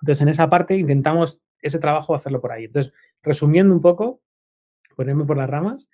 Entonces, 0.00 0.22
en 0.22 0.28
esa 0.28 0.48
parte 0.48 0.76
intentamos 0.76 1.40
ese 1.60 1.78
trabajo 1.78 2.14
hacerlo 2.14 2.40
por 2.40 2.52
ahí. 2.52 2.64
Entonces, 2.64 2.92
resumiendo 3.22 3.74
un 3.74 3.80
poco, 3.80 4.22
ponerme 4.96 5.24
por 5.24 5.36
las 5.36 5.50
ramas, 5.50 5.90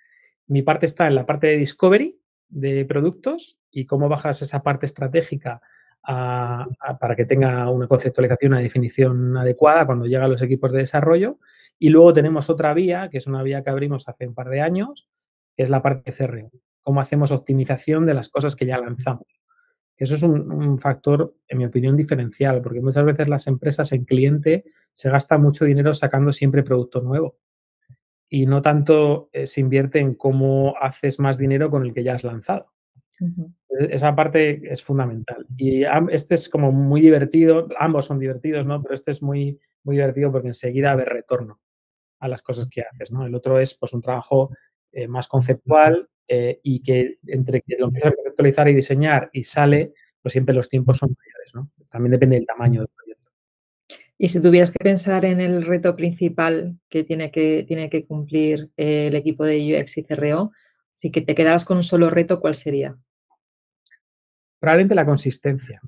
mi 0.47 0.63
parte 0.63 0.87
está 0.87 1.07
en 1.07 1.15
la 1.15 1.27
parte 1.27 1.47
de 1.49 1.57
discovery 1.57 2.19
de 2.49 2.85
productos 2.85 3.59
y 3.71 3.87
cómo 3.87 4.09
bajas 4.09 4.43
esa 4.43 4.63
parte 4.63 4.87
estratégica 4.87 5.61
a, 6.03 6.67
a, 6.81 6.99
para 6.99 7.17
que 7.17 7.25
tenga 7.25 7.69
una 7.71 7.89
conceptualización, 7.89 8.53
una 8.53 8.61
definición 8.61 9.37
adecuada 9.37 9.87
cuando 9.87 10.07
llegan 10.07 10.31
los 10.31 10.43
equipos 10.43 10.73
de 10.73 10.79
desarrollo. 10.79 11.39
Y 11.79 11.89
luego 11.89 12.13
tenemos 12.13 12.51
otra 12.51 12.75
vía, 12.75 13.09
que 13.11 13.19
es 13.19 13.27
una 13.27 13.43
vía 13.43 13.63
que 13.63 13.71
abrimos 13.71 14.09
hace 14.09 14.29
un 14.29 14.35
par 14.35 14.49
de 14.49 14.61
años, 14.61 15.09
que 15.57 15.65
es 15.65 15.71
la 15.71 15.83
parte 15.83 16.13
de 16.13 16.17
CRO. 16.17 16.51
Cómo 16.83 17.01
hacemos 17.01 17.33
optimización 17.33 18.07
de 18.07 18.15
las 18.15 18.29
cosas 18.29 18.55
que 18.55 18.67
ya 18.67 18.79
lanzamos. 18.79 19.27
Eso 19.97 20.15
es 20.15 20.23
un, 20.23 20.79
factor, 20.79 21.35
en 21.49 21.59
mi 21.59 21.65
opinión, 21.65 21.97
diferencial, 21.97 22.61
porque 22.61 22.81
muchas 22.81 23.05
veces 23.05 23.29
las 23.29 23.47
empresas 23.47 23.93
en 23.93 24.05
cliente 24.05 24.65
se 24.93 25.09
gastan 25.09 25.41
mucho 25.41 25.65
dinero 25.65 25.95
sacando 25.95 26.33
siempre 26.33 26.63
producto 26.63 27.01
nuevo 27.01 27.39
y 28.29 28.47
no 28.47 28.63
tanto 28.63 29.29
eh, 29.33 29.47
se 29.47 29.61
invierte 29.61 30.01
en 30.01 30.15
cómo 30.15 30.75
haces 30.81 31.21
más 31.21 31.39
dinero 31.39 31.71
con 31.71 31.85
el 31.85 31.95
que 31.95 32.03
ya 32.03 32.15
has 32.15 32.25
lanzado. 32.25 32.73
E, 33.21 33.95
esa 33.95 34.15
parte 34.15 34.61
es 34.71 34.83
fundamental. 34.83 35.47
Y 35.57 35.85
este 36.11 36.35
es 36.35 36.49
como 36.49 36.73
muy 36.73 37.01
divertido, 37.01 37.69
ambos 37.79 38.07
son 38.07 38.19
divertidos, 38.19 38.67
¿no? 38.67 38.83
Pero 38.83 38.95
este 38.95 39.11
es 39.11 39.23
muy, 39.23 39.59
muy 39.83 39.97
divertido 39.97 40.33
porque 40.33 40.49
enseguida 40.49 40.95
ves 40.95 41.09
retorno 41.09 41.61
a 42.21 42.29
las 42.29 42.43
cosas 42.43 42.67
que 42.71 42.83
haces, 42.83 43.11
¿no? 43.11 43.27
El 43.27 43.35
otro 43.35 43.59
es 43.59 43.75
pues 43.75 43.93
un 43.93 44.01
trabajo 44.01 44.51
eh, 44.93 45.07
más 45.09 45.29
conceptual 45.29 46.09
eh, 46.27 46.61
y 46.63 46.83
que 46.83 47.19
entre 47.27 47.61
que 47.61 47.77
lo 47.79 47.87
empiezas 47.87 48.13
a 48.13 48.17
conceptualizar 48.17 48.69
y 48.69 48.75
diseñar 48.75 49.31
y 49.33 49.45
sale, 49.45 49.93
pues 50.23 50.33
siempre 50.33 50.55
los 50.55 50.69
tiempos 50.69 50.97
son 50.99 51.11
mayores, 51.11 51.55
¿no? 51.55 51.71
También 51.91 52.13
depende 52.13 52.37
del 52.37 52.47
tamaño 52.47 52.81
del 52.81 52.89
proyecto. 52.89 53.04
Y 54.17 54.29
si 54.29 54.41
tuvieras 54.41 54.71
que 54.71 54.83
pensar 54.83 55.25
en 55.25 55.41
el 55.41 55.65
reto 55.65 55.97
principal 55.97 56.79
que 56.89 57.05
tiene 57.05 57.31
que, 57.31 57.65
tiene 57.67 57.91
que 57.91 58.07
cumplir 58.07 58.71
eh, 58.77 59.09
el 59.09 59.17
equipo 59.17 59.45
de 59.45 59.81
UX 59.81 59.99
y 59.99 60.05
CRO, 60.05 60.53
si 60.93 61.11
que 61.11 61.21
te 61.21 61.35
quedaras 61.35 61.65
con 61.65 61.79
un 61.79 61.85
solo 61.85 62.11
reto, 62.11 62.41
¿cuál 62.41 62.55
sería? 62.55 62.97
Probablemente 64.61 64.95
la 64.95 65.05
consistencia 65.05 65.81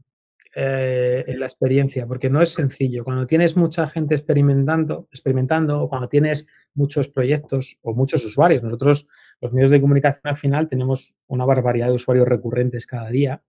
en 0.58 1.38
la 1.38 1.44
experiencia, 1.44 2.06
porque 2.06 2.30
no 2.30 2.40
es 2.40 2.54
sencillo. 2.54 3.04
Cuando 3.04 3.26
tienes 3.26 3.58
mucha 3.58 3.86
gente 3.88 4.14
experimentando, 4.14 5.06
experimentando 5.12 5.82
o 5.82 5.88
cuando 5.88 6.08
tienes 6.08 6.46
muchos 6.72 7.08
proyectos 7.08 7.78
o 7.82 7.92
muchos 7.92 8.24
usuarios, 8.24 8.62
nosotros 8.62 9.06
los 9.42 9.52
medios 9.52 9.70
de 9.70 9.82
comunicación 9.82 10.22
al 10.24 10.38
final 10.38 10.66
tenemos 10.66 11.14
una 11.26 11.44
barbaridad 11.44 11.88
de 11.88 11.92
usuarios 11.92 12.26
recurrentes 12.26 12.86
cada 12.86 13.10
día 13.10 13.42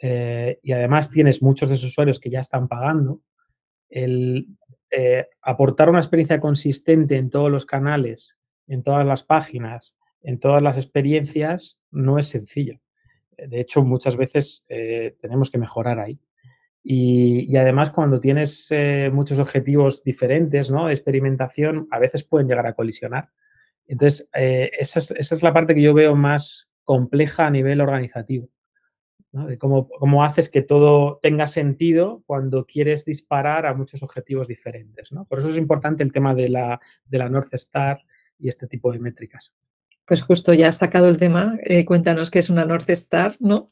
eh, 0.00 0.58
y 0.62 0.72
además 0.72 1.10
tienes 1.10 1.42
muchos 1.42 1.68
de 1.68 1.74
esos 1.74 1.90
usuarios 1.90 2.18
que 2.18 2.30
ya 2.30 2.40
están 2.40 2.66
pagando. 2.66 3.20
El 3.88 4.46
eh, 4.90 5.26
aportar 5.42 5.90
una 5.90 5.98
experiencia 5.98 6.40
consistente 6.40 7.16
en 7.16 7.30
todos 7.30 7.50
los 7.50 7.66
canales, 7.66 8.36
en 8.66 8.82
todas 8.82 9.06
las 9.06 9.22
páginas, 9.22 9.94
en 10.22 10.38
todas 10.38 10.62
las 10.62 10.76
experiencias, 10.76 11.78
no 11.90 12.18
es 12.18 12.28
sencillo. 12.28 12.80
De 13.36 13.60
hecho, 13.60 13.84
muchas 13.84 14.16
veces 14.16 14.64
eh, 14.68 15.16
tenemos 15.20 15.50
que 15.50 15.58
mejorar 15.58 16.00
ahí. 16.00 16.18
Y, 16.82 17.54
además, 17.56 17.90
cuando 17.90 18.18
tienes 18.18 18.72
muchos 19.12 19.38
objetivos 19.38 20.02
diferentes 20.04 20.70
¿no? 20.70 20.86
de 20.86 20.94
experimentación, 20.94 21.86
a 21.90 21.98
veces 21.98 22.24
pueden 22.24 22.48
llegar 22.48 22.66
a 22.66 22.72
colisionar. 22.72 23.30
Entonces, 23.88 24.28
eh, 24.34 24.70
esa, 24.78 25.00
es, 25.00 25.42
la 25.42 25.52
parte 25.52 25.74
que 25.74 25.82
yo 25.82 25.94
veo 25.94 26.14
más 26.14 26.74
compleja 26.84 27.46
a 27.46 27.50
nivel 27.50 27.80
organizativo, 27.80 28.48
de 29.32 29.58
cómo, 29.58 30.24
haces 30.24 30.48
que 30.48 30.62
todo 30.62 31.18
tenga 31.22 31.46
sentido 31.46 32.22
cuando 32.26 32.64
quieres 32.64 33.04
disparar 33.04 33.66
a 33.66 33.74
muchos 33.74 34.02
objetivos 34.02 34.48
diferentes. 34.48 35.10
Por 35.28 35.38
eso 35.38 35.50
es 35.50 35.56
importante 35.56 36.02
el 36.02 36.12
tema 36.12 36.34
de 36.34 36.48
la, 36.48 36.80
North 37.10 37.52
Star 37.54 38.00
y 38.38 38.48
este 38.48 38.66
tipo 38.66 38.92
de 38.92 38.98
métricas. 38.98 39.52
Pues 40.06 40.22
justo 40.22 40.54
ya 40.54 40.68
has 40.68 40.76
sacado 40.76 41.08
el 41.08 41.18
tema, 41.18 41.58
eh, 41.62 41.84
cuéntanos 41.84 42.30
qué 42.30 42.38
es 42.38 42.48
una 42.48 42.64
North 42.64 42.88
Star, 42.90 43.36
¿no? 43.40 43.66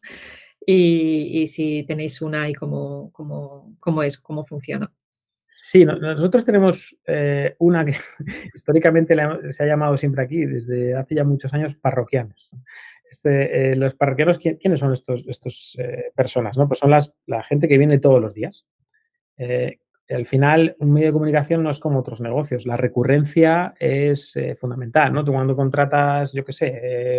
Y, 0.69 1.47
si 1.47 1.85
tenéis 1.87 2.21
una 2.21 2.49
y 2.49 2.53
cómo, 2.53 3.11
cómo 3.13 4.03
es, 4.03 4.19
cómo 4.19 4.45
funciona. 4.45 4.93
Sí, 5.49 5.85
nosotros 5.85 6.45
tenemos 6.45 6.99
eh, 7.07 7.55
una 7.61 7.85
que 7.85 7.95
históricamente 8.55 9.17
se 9.51 9.63
ha 9.63 9.67
llamado 9.67 9.97
siempre 9.97 10.25
aquí, 10.25 10.45
desde 10.45 10.97
hace 10.97 11.15
ya 11.15 11.25
muchos 11.25 11.55
años, 11.55 11.77
parroquianos. 11.77 12.51
Este, 13.11 13.73
eh, 13.73 13.77
los 13.77 13.95
parroquianos, 13.95 14.39
¿quiénes 14.39 14.81
son 14.81 14.93
estos, 14.93 15.27
estos 15.29 15.77
eh, 15.79 16.13
personas? 16.15 16.59
¿no? 16.59 16.67
Pues 16.67 16.81
son 16.81 16.91
las, 16.91 17.15
la 17.27 17.43
gente 17.43 17.69
que 17.69 17.79
viene 17.79 17.99
todos 17.99 18.21
los 18.21 18.35
días. 18.35 18.67
al 20.09 20.27
final, 20.27 20.77
un 20.79 20.93
medio 20.93 21.09
de 21.09 21.13
comunicación 21.13 21.63
no 21.63 21.71
es 21.71 21.79
como 21.79 22.01
otros 22.01 22.21
negocios. 22.21 22.67
La 22.67 22.77
recurrencia 22.77 23.75
es 23.79 24.39
fundamental, 24.59 25.13
¿no? 25.13 25.25
Tú 25.25 25.33
cuando 25.33 25.57
contratas, 25.57 26.33
yo 26.33 26.45
qué 26.45 26.53
sé, 26.53 27.19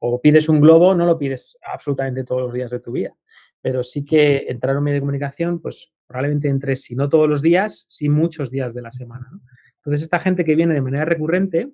o 0.00 0.20
pides 0.20 0.48
un 0.48 0.60
globo, 0.60 0.94
no 0.94 1.06
lo 1.06 1.18
pides 1.18 1.58
absolutamente 1.62 2.24
todos 2.24 2.42
los 2.42 2.52
días 2.52 2.70
de 2.70 2.80
tu 2.80 2.92
vida. 2.92 3.14
Pero 3.60 3.82
sí 3.82 4.04
que 4.04 4.46
entrar 4.48 4.76
a 4.76 4.78
un 4.78 4.84
medio 4.84 4.96
de 4.96 5.00
comunicación, 5.00 5.60
pues 5.60 5.92
probablemente 6.06 6.48
entre, 6.48 6.76
si 6.76 6.94
no 6.94 7.08
todos 7.08 7.28
los 7.28 7.42
días, 7.42 7.84
sí 7.88 8.08
muchos 8.08 8.50
días 8.50 8.74
de 8.74 8.82
la 8.82 8.92
semana. 8.92 9.28
Entonces, 9.76 10.02
esta 10.02 10.18
gente 10.18 10.44
que 10.44 10.54
viene 10.54 10.74
de 10.74 10.80
manera 10.80 11.04
recurrente 11.04 11.70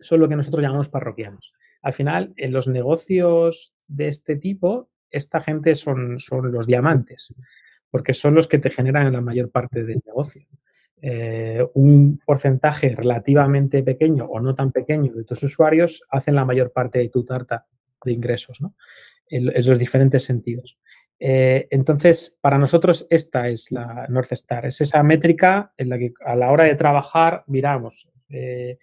son 0.00 0.20
lo 0.20 0.28
que 0.28 0.36
nosotros 0.36 0.62
llamamos 0.62 0.88
parroquianos. 0.88 1.52
Al 1.82 1.92
final, 1.92 2.32
en 2.36 2.52
los 2.52 2.68
negocios 2.68 3.74
de 3.88 4.08
este 4.08 4.36
tipo, 4.36 4.88
esta 5.10 5.40
gente 5.40 5.74
son, 5.74 6.18
los 6.30 6.66
diamantes, 6.66 7.34
porque 7.90 8.14
son 8.14 8.34
los 8.34 8.48
que 8.48 8.58
te 8.58 8.70
generan 8.70 9.12
la 9.12 9.20
mayor 9.20 9.50
parte 9.50 9.84
del 9.84 10.00
negocio. 10.06 10.46
Eh, 11.04 11.66
un 11.74 12.20
porcentaje 12.24 12.94
relativamente 12.94 13.82
pequeño 13.82 14.24
o 14.26 14.40
no 14.40 14.54
tan 14.54 14.70
pequeño 14.70 15.12
de 15.12 15.24
tus 15.24 15.42
usuarios 15.42 16.04
hacen 16.08 16.36
la 16.36 16.44
mayor 16.44 16.70
parte 16.70 17.00
de 17.00 17.08
tu 17.08 17.24
tarta 17.24 17.66
de 18.04 18.12
ingresos, 18.12 18.60
¿no? 18.60 18.74
en, 19.32 19.66
los 19.66 19.78
diferentes 19.78 20.24
sentidos. 20.24 20.78
Eh, 21.18 21.68
entonces, 21.70 22.36
para 22.40 22.58
nosotros 22.58 23.06
esta 23.10 23.48
es 23.48 23.70
la 23.70 24.06
North 24.08 24.32
Star, 24.32 24.66
es 24.66 24.80
esa 24.80 25.02
métrica 25.02 25.72
en 25.76 25.88
la 25.88 25.98
que 25.98 26.12
a 26.24 26.36
la 26.36 26.50
hora 26.50 26.64
de 26.64 26.74
trabajar 26.74 27.44
miramos. 27.46 28.08
Eh, 28.28 28.78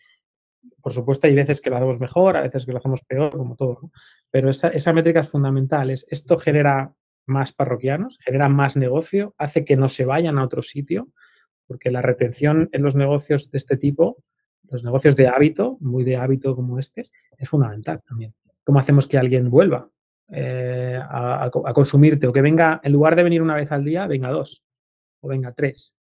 por 0.82 0.94
supuesto, 0.94 1.28
hay 1.28 1.36
veces 1.36 1.62
que 1.62 1.70
lo 1.70 1.78
hacemos 1.78 2.00
mejor, 2.00 2.38
a 2.38 2.42
veces 2.42 2.66
que 2.66 2.72
lo 2.72 2.78
hacemos 2.78 3.04
peor, 3.04 3.32
como 3.32 3.56
todo, 3.56 3.92
pero 4.32 4.50
esa, 4.50 4.94
métrica 4.94 5.22
es 5.22 5.30
fundamental. 5.30 5.90
esto 5.90 6.38
genera 6.38 6.94
más 7.26 7.54
parroquianos, 7.54 8.20
genera 8.24 8.50
más 8.50 8.76
negocio, 8.76 9.36
hace 9.38 9.64
que 9.66 9.76
no 9.76 9.88
se 9.90 10.06
vayan 10.06 10.38
a 10.38 10.44
otro 10.44 10.62
sitio, 10.62 11.10
porque 11.68 11.92
la 11.92 12.02
retención 12.02 12.70
en 12.72 12.82
los 12.82 12.96
negocios 12.96 13.52
de 13.52 13.58
este 13.58 13.78
tipo, 13.78 14.24
los 14.70 14.84
negocios 14.84 15.16
de 15.16 15.28
hábito, 15.28 15.78
muy 15.80 16.04
de 16.04 16.18
hábito 16.18 16.56
como 16.56 16.80
este, 16.80 17.04
es 17.38 17.50
fundamental 17.50 18.02
también. 18.08 18.34
¿Cómo 18.64 18.80
hacemos 18.80 19.08
que 19.08 19.18
alguien 19.18 19.50
vuelva? 19.50 19.90
Eh, 20.32 21.00
a, 21.02 21.50
consumirte 21.74 22.28
o 22.28 22.34
que 22.34 22.42
venga, 22.42 22.80
en 22.84 22.92
lugar 22.92 23.16
de 23.16 23.24
venir 23.24 23.42
una 23.42 23.56
vez 23.56 23.72
al 23.72 23.84
día, 23.84 24.06
venga 24.08 24.30
dos 24.30 24.64
o 25.22 25.28
venga 25.28 25.52
tres. 25.54 25.96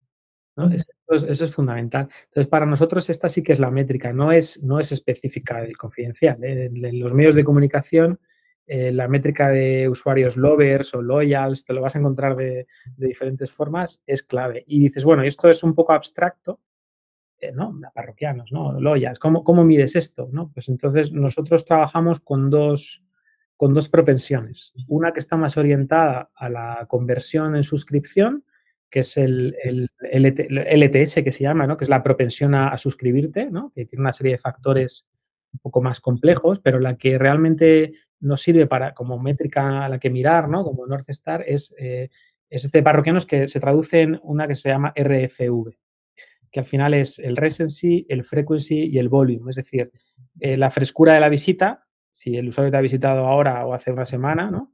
Eso, 0.56 1.44
es, 1.44 1.52
fundamental. 1.52 2.08
Entonces, 2.26 2.46
para 2.46 2.64
nosotros 2.64 3.10
esta 3.10 3.28
sí 3.28 3.42
que 3.42 3.52
es 3.52 3.58
la 3.58 3.70
métrica, 3.70 4.12
no 4.12 4.30
es, 4.30 4.62
no 4.62 4.78
es 4.78 4.92
específica 4.92 5.60
del 5.60 5.76
confidencial. 5.76 6.42
¿eh? 6.44 6.66
En, 6.66 7.00
los 7.00 7.12
medios 7.12 7.34
de 7.34 7.44
comunicación, 7.44 8.20
eh, 8.66 8.92
la 8.92 9.08
métrica 9.08 9.48
de 9.48 9.88
usuarios 9.88 10.36
lovers 10.36 10.94
o 10.94 11.02
loyals, 11.02 11.64
te 11.64 11.72
lo 11.72 11.82
vas 11.82 11.96
a 11.96 11.98
encontrar 11.98 12.36
de, 12.36 12.66
diferentes 12.96 13.50
formas, 13.50 14.02
es 14.06 14.22
clave. 14.22 14.64
Y 14.68 14.80
dices, 14.80 15.04
bueno, 15.04 15.24
esto 15.24 15.48
es 15.50 15.62
un 15.64 15.74
poco 15.74 15.92
abstracto, 15.92 16.60
¿no? 17.52 17.78
Parroquianos, 17.92 18.52
¿no? 18.52 18.80
Loyals, 18.80 19.18
¿cómo, 19.18 19.44
¿cómo 19.44 19.64
mides 19.64 19.96
esto? 19.96 20.28
¿no? 20.32 20.50
Pues 20.50 20.70
entonces 20.70 21.12
nosotros 21.12 21.66
trabajamos 21.66 22.20
con 22.20 22.48
dos, 22.48 23.04
con 23.56 23.74
dos 23.74 23.90
propensiones. 23.90 24.72
Una 24.88 25.12
que 25.12 25.18
está 25.18 25.36
más 25.36 25.58
orientada 25.58 26.30
a 26.34 26.48
la 26.48 26.86
conversión 26.88 27.54
en 27.54 27.62
suscripción, 27.62 28.44
que 28.94 29.00
es 29.00 29.16
el, 29.16 29.56
LTS 29.98 31.24
que 31.24 31.32
se 31.32 31.42
llama, 31.42 31.66
¿no? 31.66 31.76
que 31.76 31.82
es 31.82 31.90
la 31.90 32.04
propensión 32.04 32.54
a, 32.54 32.78
suscribirte, 32.78 33.50
¿no? 33.50 33.72
que 33.74 33.86
tiene 33.86 34.02
una 34.02 34.12
serie 34.12 34.34
de 34.34 34.38
factores 34.38 35.04
un 35.52 35.58
poco 35.58 35.82
más 35.82 36.00
complejos, 36.00 36.60
pero 36.60 36.78
la 36.78 36.96
que 36.96 37.18
realmente 37.18 37.94
nos 38.20 38.40
sirve 38.40 38.68
para 38.68 38.94
como 38.94 39.18
métrica 39.18 39.84
a 39.84 39.88
la 39.88 39.98
que 39.98 40.10
mirar, 40.10 40.48
¿no? 40.48 40.62
como 40.62 40.86
North 40.86 41.10
Star, 41.10 41.42
es, 41.44 41.74
eh, 41.76 42.08
es 42.48 42.62
este 42.62 42.84
parroquianos 42.84 43.26
que 43.26 43.48
se 43.48 43.58
traduce 43.58 44.02
en 44.02 44.20
una 44.22 44.46
que 44.46 44.54
se 44.54 44.68
llama 44.68 44.94
RFV, 44.96 45.76
que 46.52 46.60
al 46.60 46.66
final 46.66 46.94
es 46.94 47.18
el 47.18 47.36
recency, 47.36 48.06
el 48.08 48.24
frequency 48.24 48.90
y 48.92 48.98
el 48.98 49.08
volume, 49.08 49.50
es 49.50 49.56
decir, 49.56 49.90
eh, 50.38 50.56
la 50.56 50.70
frescura 50.70 51.14
de 51.14 51.20
la 51.20 51.28
visita, 51.28 51.84
si 52.12 52.36
el 52.36 52.48
usuario 52.48 52.70
te 52.70 52.76
ha 52.76 52.80
visitado 52.80 53.26
ahora 53.26 53.66
o 53.66 53.74
hace 53.74 53.90
una 53.90 54.06
semana, 54.06 54.52
¿no? 54.52 54.72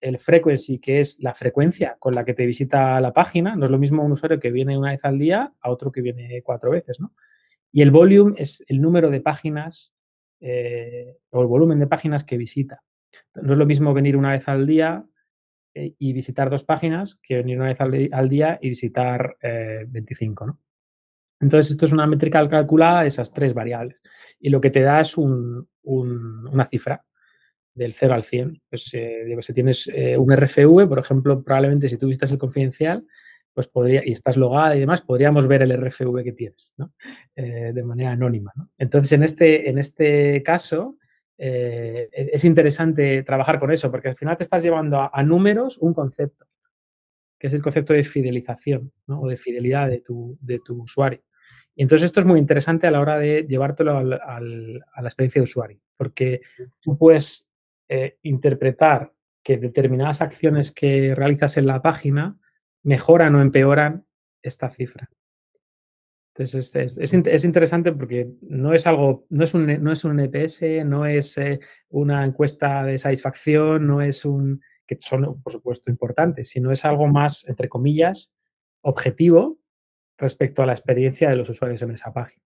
El 0.00 0.18
frequency, 0.18 0.78
que 0.78 1.00
es 1.00 1.18
la 1.20 1.34
frecuencia 1.34 1.96
con 1.98 2.14
la 2.14 2.24
que 2.24 2.34
te 2.34 2.46
visita 2.46 3.00
la 3.00 3.12
página, 3.12 3.56
no 3.56 3.66
es 3.66 3.70
lo 3.70 3.78
mismo 3.78 4.02
un 4.02 4.12
usuario 4.12 4.40
que 4.40 4.50
viene 4.50 4.78
una 4.78 4.90
vez 4.90 5.04
al 5.04 5.18
día 5.18 5.52
a 5.60 5.70
otro 5.70 5.92
que 5.92 6.00
viene 6.00 6.42
cuatro 6.42 6.70
veces, 6.70 7.00
¿no? 7.00 7.14
Y 7.72 7.82
el 7.82 7.90
volume 7.90 8.34
es 8.36 8.64
el 8.68 8.80
número 8.80 9.10
de 9.10 9.20
páginas 9.20 9.92
eh, 10.40 11.18
o 11.30 11.42
el 11.42 11.46
volumen 11.46 11.78
de 11.78 11.86
páginas 11.86 12.24
que 12.24 12.36
visita. 12.36 12.82
No 13.34 13.52
es 13.52 13.58
lo 13.58 13.66
mismo 13.66 13.94
venir 13.94 14.16
una 14.16 14.32
vez 14.32 14.48
al 14.48 14.66
día 14.66 15.04
eh, 15.74 15.94
y 15.98 16.12
visitar 16.12 16.50
dos 16.50 16.64
páginas 16.64 17.20
que 17.22 17.36
venir 17.36 17.58
una 17.58 17.68
vez 17.68 17.80
al, 17.80 18.28
día 18.28 18.58
y 18.60 18.70
visitar 18.70 19.36
25, 19.88 20.44
eh, 20.44 20.46
¿no? 20.48 20.60
Entonces, 21.40 21.70
esto 21.70 21.86
es 21.86 21.92
una 21.92 22.06
métrica 22.06 22.46
calculada 22.48 23.02
de 23.02 23.08
esas 23.08 23.32
tres 23.32 23.54
variables. 23.54 23.98
Y 24.38 24.50
lo 24.50 24.60
que 24.60 24.70
te 24.70 24.82
da 24.82 25.00
es 25.00 25.16
una 25.16 26.66
cifra 26.66 27.02
del 27.80 27.94
0 27.94 28.14
al 28.14 28.24
100. 28.24 28.62
Pues, 28.68 28.90
eh, 28.92 29.36
si 29.40 29.54
tienes 29.54 29.90
eh, 29.92 30.18
un 30.18 30.30
RFV, 30.30 30.86
por 30.86 30.98
ejemplo, 30.98 31.42
probablemente 31.42 31.88
si 31.88 31.96
tú 31.96 32.06
visitas 32.06 32.30
el 32.30 32.38
confidencial, 32.38 33.04
pues 33.54 33.66
podría, 33.66 34.02
y 34.06 34.12
estás 34.12 34.36
logada 34.36 34.76
y 34.76 34.80
demás, 34.80 35.00
podríamos 35.00 35.48
ver 35.48 35.62
el 35.62 35.72
RFV 35.72 36.22
que 36.22 36.32
tienes, 36.32 36.72
¿no? 36.76 36.92
Eh, 37.34 37.72
de 37.74 37.82
manera 37.82 38.12
anónima. 38.12 38.52
Entonces, 38.78 39.12
en 39.12 39.22
este, 39.22 39.68
en 39.68 39.78
este 39.78 40.42
caso, 40.42 40.98
eh, 41.38 42.08
es 42.12 42.44
interesante 42.44 43.22
trabajar 43.22 43.58
con 43.58 43.72
eso, 43.72 43.90
porque 43.90 44.08
al 44.08 44.16
final 44.16 44.36
te 44.36 44.44
estás 44.44 44.62
llevando 44.62 45.10
a, 45.12 45.22
números 45.22 45.78
un 45.78 45.94
concepto, 45.94 46.46
que 47.38 47.46
es 47.46 47.54
el 47.54 47.62
concepto 47.62 47.94
de 47.94 48.04
fidelización 48.04 48.92
o 49.08 49.26
de 49.26 49.38
fidelidad 49.38 49.88
de 49.88 50.00
tu, 50.00 50.38
de 50.40 50.60
tu 50.64 50.82
usuario. 50.82 51.22
Y 51.74 51.82
entonces 51.82 52.06
esto 52.06 52.20
es 52.20 52.26
muy 52.26 52.38
interesante 52.38 52.86
a 52.86 52.90
la 52.90 53.00
hora 53.00 53.18
de 53.18 53.46
llevártelo 53.48 53.96
a 53.96 54.40
la 54.40 55.08
experiencia 55.08 55.40
de 55.40 55.44
usuario, 55.44 55.80
porque 55.96 56.42
tú 56.80 56.98
puedes 56.98 57.49
eh, 57.92 58.18
interpretar 58.22 59.12
que 59.42 59.58
determinadas 59.58 60.22
acciones 60.22 60.70
que 60.70 61.12
realizas 61.16 61.56
en 61.56 61.66
la 61.66 61.82
página 61.82 62.38
mejoran 62.84 63.34
o 63.34 63.42
empeoran 63.42 64.06
esta 64.42 64.70
cifra. 64.70 65.10
Entonces 66.32 66.96
es, 66.96 67.44
interesante 67.44 67.90
porque 67.90 68.30
no 68.42 68.74
es 68.74 68.86
algo, 68.86 69.26
no 69.28 69.42
es 69.42 69.54
un, 69.54 69.66
no 69.82 69.90
es 69.90 70.04
un 70.04 70.20
EPS, 70.20 70.86
no 70.86 71.04
es 71.04 71.36
eh, 71.36 71.58
una 71.88 72.24
encuesta 72.24 72.84
de 72.84 72.96
satisfacción, 72.96 73.88
no 73.88 74.00
es 74.00 74.24
un, 74.24 74.62
que 74.86 74.96
son 75.00 75.42
por 75.42 75.52
supuesto 75.52 75.90
importantes, 75.90 76.48
sino 76.48 76.70
es 76.70 76.84
algo 76.84 77.08
más, 77.08 77.44
entre 77.48 77.68
comillas, 77.68 78.32
objetivo 78.82 79.58
respecto 80.16 80.62
a 80.62 80.66
la 80.66 80.74
experiencia 80.74 81.28
de 81.28 81.34
los 81.34 81.48
usuarios 81.48 81.82
en 81.82 81.90
esa 81.90 82.12
página. 82.12 82.39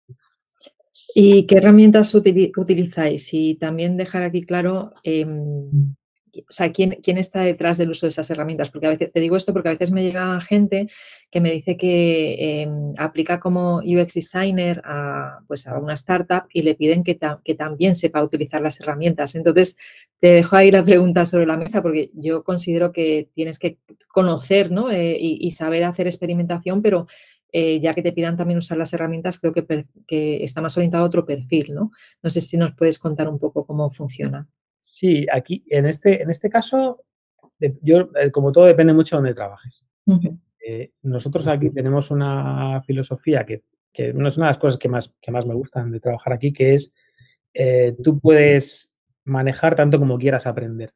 ¿Y 1.15 1.45
qué 1.47 1.57
herramientas 1.57 2.13
utilizáis? 2.15 3.33
Y 3.33 3.55
también 3.55 3.97
dejar 3.97 4.23
aquí 4.23 4.41
claro, 4.41 4.93
em, 5.03 5.69
mm 5.71 5.95
o 6.39 6.51
sea, 6.51 6.71
¿quién, 6.71 6.97
quién 7.03 7.17
está 7.17 7.41
detrás 7.41 7.77
del 7.77 7.91
uso 7.91 8.05
de 8.05 8.09
esas 8.09 8.29
herramientas. 8.29 8.69
Porque 8.69 8.87
a 8.87 8.89
veces, 8.89 9.11
te 9.11 9.19
digo 9.19 9.37
esto 9.37 9.53
porque 9.53 9.69
a 9.69 9.73
veces 9.73 9.91
me 9.91 10.03
llega 10.03 10.39
gente 10.41 10.87
que 11.29 11.41
me 11.41 11.51
dice 11.51 11.77
que 11.77 12.61
em, 12.61 12.93
aplica 12.97 13.39
como 13.39 13.77
UX 13.77 14.13
designer 14.13 14.81
a, 14.83 15.39
pues 15.47 15.67
a 15.67 15.77
una 15.77 15.93
startup 15.93 16.45
y 16.51 16.63
le 16.63 16.75
piden 16.75 17.03
que, 17.03 17.19
que 17.43 17.55
también 17.55 17.95
sepa 17.95 18.23
utilizar 18.23 18.61
las 18.61 18.79
herramientas. 18.79 19.35
Entonces, 19.35 19.77
te 20.19 20.31
dejo 20.31 20.55
ahí 20.55 20.71
la 20.71 20.83
pregunta 20.83 21.25
sobre 21.25 21.45
la 21.45 21.57
mesa 21.57 21.81
porque 21.81 22.09
yo 22.13 22.43
considero 22.43 22.91
que 22.91 23.29
tienes 23.33 23.59
que 23.59 23.77
conocer 24.07 24.71
¿no? 24.71 24.89
Eh, 24.91 25.17
y, 25.19 25.51
saber 25.51 25.83
hacer 25.83 26.07
experimentación, 26.07 26.81
pero 26.81 27.07
eh, 27.53 27.79
ya 27.79 27.93
que 27.93 28.01
te 28.01 28.11
pidan 28.11 28.35
también 28.35 28.57
usar 28.57 28.77
las 28.77 28.91
herramientas, 28.93 29.39
creo 29.39 29.53
que, 29.53 29.85
que 30.05 30.43
está 30.43 30.59
más 30.59 30.75
orientado 30.75 31.03
a 31.03 31.07
otro 31.07 31.25
perfil, 31.25 31.73
¿no? 31.73 31.91
No 32.21 32.29
sé 32.29 32.41
si 32.41 32.57
nos 32.57 32.75
puedes 32.75 32.99
contar 32.99 33.29
un 33.29 33.39
poco 33.39 33.65
cómo 33.65 33.89
funciona. 33.91 34.49
Sí, 34.79 35.25
aquí, 35.31 35.63
en 35.69 35.85
este, 35.85 36.21
en 36.21 36.29
este 36.29 36.49
caso, 36.49 37.05
yo, 37.81 38.09
eh, 38.19 38.31
como 38.31 38.51
todo, 38.51 38.65
depende 38.65 38.93
mucho 38.93 39.15
de 39.15 39.21
dónde 39.21 39.35
trabajes. 39.35 39.85
Eh, 40.65 40.91
nosotros 41.03 41.47
aquí 41.47 41.69
tenemos 41.69 42.11
una 42.11 42.81
filosofía 42.81 43.45
que, 43.45 43.63
no 44.13 44.27
es 44.27 44.37
una 44.37 44.47
de 44.47 44.49
las 44.49 44.57
cosas 44.57 44.79
que 44.79 44.89
más, 44.89 45.13
que 45.21 45.31
más 45.31 45.45
me 45.45 45.53
gustan 45.53 45.91
de 45.91 45.99
trabajar 45.99 46.33
aquí, 46.33 46.51
que 46.51 46.73
es 46.73 46.93
eh, 47.53 47.95
tú 48.03 48.19
puedes 48.19 48.91
manejar 49.23 49.75
tanto 49.75 49.99
como 49.99 50.17
quieras 50.17 50.47
aprender. 50.47 50.91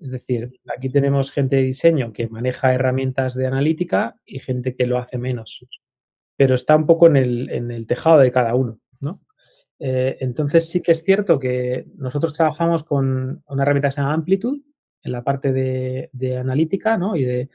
Es 0.00 0.10
decir, 0.10 0.60
aquí 0.76 0.90
tenemos 0.90 1.30
gente 1.30 1.56
de 1.56 1.62
diseño 1.62 2.12
que 2.12 2.28
maneja 2.28 2.74
herramientas 2.74 3.34
de 3.34 3.46
analítica 3.46 4.16
y 4.24 4.38
gente 4.40 4.74
que 4.74 4.86
lo 4.86 4.98
hace 4.98 5.18
menos. 5.18 5.66
Pero 6.36 6.54
está 6.54 6.76
un 6.76 6.86
poco 6.86 7.06
en 7.06 7.16
el, 7.16 7.50
en 7.50 7.70
el 7.70 7.86
tejado 7.86 8.18
de 8.18 8.30
cada 8.30 8.54
uno, 8.54 8.78
¿no? 9.00 9.22
Eh, 9.78 10.18
entonces 10.20 10.68
sí 10.68 10.80
que 10.80 10.92
es 10.92 11.02
cierto 11.02 11.38
que 11.38 11.86
nosotros 11.96 12.34
trabajamos 12.34 12.84
con 12.84 13.42
una 13.46 13.62
herramienta 13.62 13.88
que 13.88 13.92
se 13.92 14.00
llama 14.00 14.14
Amplitude 14.14 14.62
en 15.02 15.12
la 15.12 15.22
parte 15.22 15.52
de, 15.52 16.38
analítica, 16.38 16.96
¿no? 16.98 17.16
Y 17.16 17.24
de, 17.24 17.48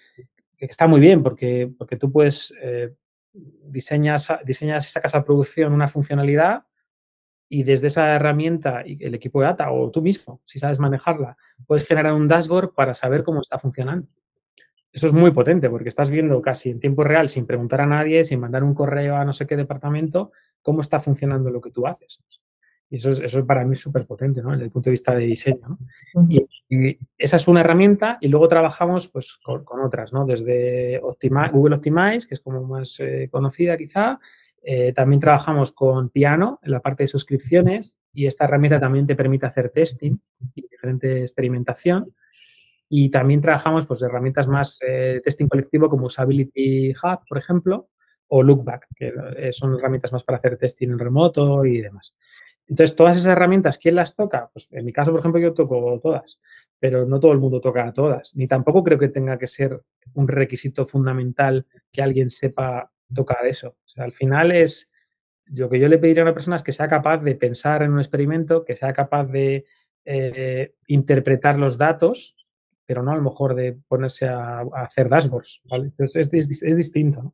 que 0.57 0.65
está 0.65 0.87
muy 0.87 0.99
bien 0.99 1.23
porque, 1.23 1.71
porque 1.77 1.97
tú 1.97 2.11
puedes, 2.11 2.53
eh, 2.61 2.93
diseñas, 3.33 4.27
diseñas 4.45 4.87
y 4.87 4.91
sacas 4.91 5.15
a 5.15 5.23
producción 5.23 5.73
una 5.73 5.87
funcionalidad 5.87 6.63
y 7.49 7.63
desde 7.63 7.87
esa 7.87 8.15
herramienta 8.15 8.81
el 8.81 9.13
equipo 9.13 9.41
de 9.41 9.47
data 9.47 9.71
o 9.71 9.91
tú 9.91 10.01
mismo, 10.01 10.41
si 10.45 10.59
sabes 10.59 10.79
manejarla, 10.79 11.35
puedes 11.67 11.85
generar 11.85 12.13
un 12.13 12.27
dashboard 12.27 12.73
para 12.73 12.93
saber 12.93 13.23
cómo 13.23 13.41
está 13.41 13.59
funcionando. 13.59 14.07
Eso 14.91 15.07
es 15.07 15.13
muy 15.13 15.31
potente 15.31 15.69
porque 15.69 15.89
estás 15.89 16.09
viendo 16.09 16.41
casi 16.41 16.69
en 16.69 16.79
tiempo 16.79 17.03
real, 17.03 17.29
sin 17.29 17.45
preguntar 17.45 17.81
a 17.81 17.85
nadie, 17.85 18.25
sin 18.25 18.39
mandar 18.39 18.63
un 18.63 18.73
correo 18.73 19.15
a 19.15 19.23
no 19.23 19.31
sé 19.31 19.47
qué 19.47 19.55
departamento, 19.55 20.31
cómo 20.61 20.81
está 20.81 20.99
funcionando 20.99 21.49
lo 21.49 21.61
que 21.61 21.71
tú 21.71 21.87
haces. 21.87 22.21
Y 22.89 22.97
eso, 22.97 23.09
es, 23.11 23.21
eso 23.21 23.45
para 23.45 23.63
mí 23.63 23.71
es 23.71 23.79
súper 23.79 24.05
potente, 24.05 24.41
¿no? 24.41 24.51
Desde 24.51 24.65
el 24.65 24.71
punto 24.71 24.89
de 24.89 24.91
vista 24.91 25.15
de 25.15 25.25
diseño. 25.25 25.79
y, 26.27 26.97
esa 27.17 27.37
es 27.37 27.47
una 27.47 27.61
herramienta 27.61 28.17
y 28.19 28.27
luego 28.27 28.49
trabajamos 28.49 29.07
pues, 29.07 29.37
con, 29.41 29.63
otras, 29.81 30.11
¿no? 30.11 30.25
Desde 30.25 30.99
Google 30.99 31.75
Optimize, 31.75 32.27
que 32.27 32.35
es 32.35 32.41
como 32.41 32.61
más 32.63 32.99
eh, 32.99 33.29
conocida 33.31 33.77
quizá. 33.77 34.19
Eh, 34.61 34.91
también 34.91 35.21
trabajamos 35.21 35.71
con 35.71 36.09
Piano 36.09 36.59
en 36.63 36.71
la 36.71 36.81
parte 36.81 37.03
de 37.03 37.07
suscripciones 37.07 37.97
y 38.13 38.25
esta 38.25 38.45
herramienta 38.45 38.79
también 38.79 39.07
te 39.07 39.15
permite 39.15 39.45
hacer 39.45 39.69
testing 39.69 40.17
y 40.55 40.61
diferente 40.67 41.21
experimentación. 41.21 42.13
Y 42.89 43.09
también 43.09 43.39
trabajamos 43.39 43.85
pues, 43.85 44.01
herramientas 44.01 44.47
más 44.47 44.79
eh, 44.85 45.21
testing 45.23 45.47
colectivo 45.47 45.87
como 45.87 46.07
Usability 46.07 46.91
Hub, 46.91 47.19
por 47.27 47.37
ejemplo, 47.37 47.89
o 48.27 48.43
Lookback, 48.43 48.87
que 48.95 49.13
eh, 49.37 49.53
son 49.53 49.75
herramientas 49.77 50.11
más 50.11 50.23
para 50.23 50.37
hacer 50.37 50.57
testing 50.57 50.89
en 50.89 50.99
remoto 50.99 51.65
y 51.65 51.81
demás. 51.81 52.13
Entonces, 52.67 52.95
todas 52.95 53.17
esas 53.17 53.31
herramientas, 53.31 53.77
¿quién 53.77 53.95
las 53.95 54.15
toca? 54.15 54.49
Pues 54.53 54.67
en 54.71 54.85
mi 54.85 54.93
caso, 54.93 55.11
por 55.11 55.19
ejemplo, 55.21 55.39
yo 55.41 55.53
toco 55.53 55.99
todas, 56.01 56.39
pero 56.79 57.05
no 57.05 57.19
todo 57.19 57.31
el 57.31 57.39
mundo 57.39 57.59
toca 57.59 57.87
a 57.87 57.93
todas. 57.93 58.35
Ni 58.35 58.47
tampoco 58.47 58.83
creo 58.83 58.99
que 58.99 59.09
tenga 59.09 59.37
que 59.37 59.47
ser 59.47 59.81
un 60.13 60.27
requisito 60.27 60.85
fundamental 60.85 61.65
que 61.91 62.01
alguien 62.01 62.29
sepa 62.29 62.91
tocar 63.13 63.45
eso. 63.45 63.75
Al 63.97 64.11
final 64.13 64.51
es 64.51 64.89
lo 65.53 65.69
que 65.69 65.79
yo 65.79 65.87
le 65.87 65.97
pediría 65.97 66.23
a 66.23 66.25
una 66.25 66.33
persona 66.33 66.55
es 66.55 66.63
que 66.63 66.71
sea 66.71 66.87
capaz 66.87 67.17
de 67.19 67.35
pensar 67.35 67.83
en 67.83 67.91
un 67.91 67.99
experimento, 67.99 68.63
que 68.63 68.75
sea 68.75 68.93
capaz 68.93 69.25
de 69.25 69.65
eh, 70.05 70.73
interpretar 70.87 71.57
los 71.57 71.77
datos, 71.77 72.35
pero 72.85 73.03
no 73.03 73.11
a 73.11 73.15
lo 73.15 73.21
mejor 73.21 73.55
de 73.55 73.77
ponerse 73.87 74.27
a, 74.27 74.61
hacer 74.75 75.09
dashboards. 75.09 75.61
Es, 75.99 76.15
es, 76.15 76.33
es, 76.33 76.75
distinto. 76.75 77.21
¿no? 77.23 77.33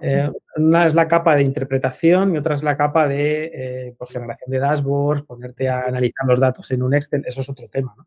Eh, 0.00 0.30
una 0.56 0.86
es 0.86 0.94
la 0.94 1.08
capa 1.08 1.34
de 1.34 1.42
interpretación 1.42 2.34
y 2.34 2.38
otra 2.38 2.54
es 2.54 2.62
la 2.62 2.76
capa 2.76 3.06
de 3.08 3.50
eh, 3.54 3.94
pues, 3.96 4.10
generación 4.10 4.50
de 4.50 4.58
dashboards, 4.58 5.22
ponerte 5.22 5.68
a 5.68 5.82
analizar 5.82 6.26
los 6.26 6.40
datos 6.40 6.70
en 6.70 6.82
un 6.82 6.94
Excel, 6.94 7.24
eso 7.26 7.40
es 7.40 7.48
otro 7.48 7.68
tema. 7.68 7.94
¿no? 7.96 8.06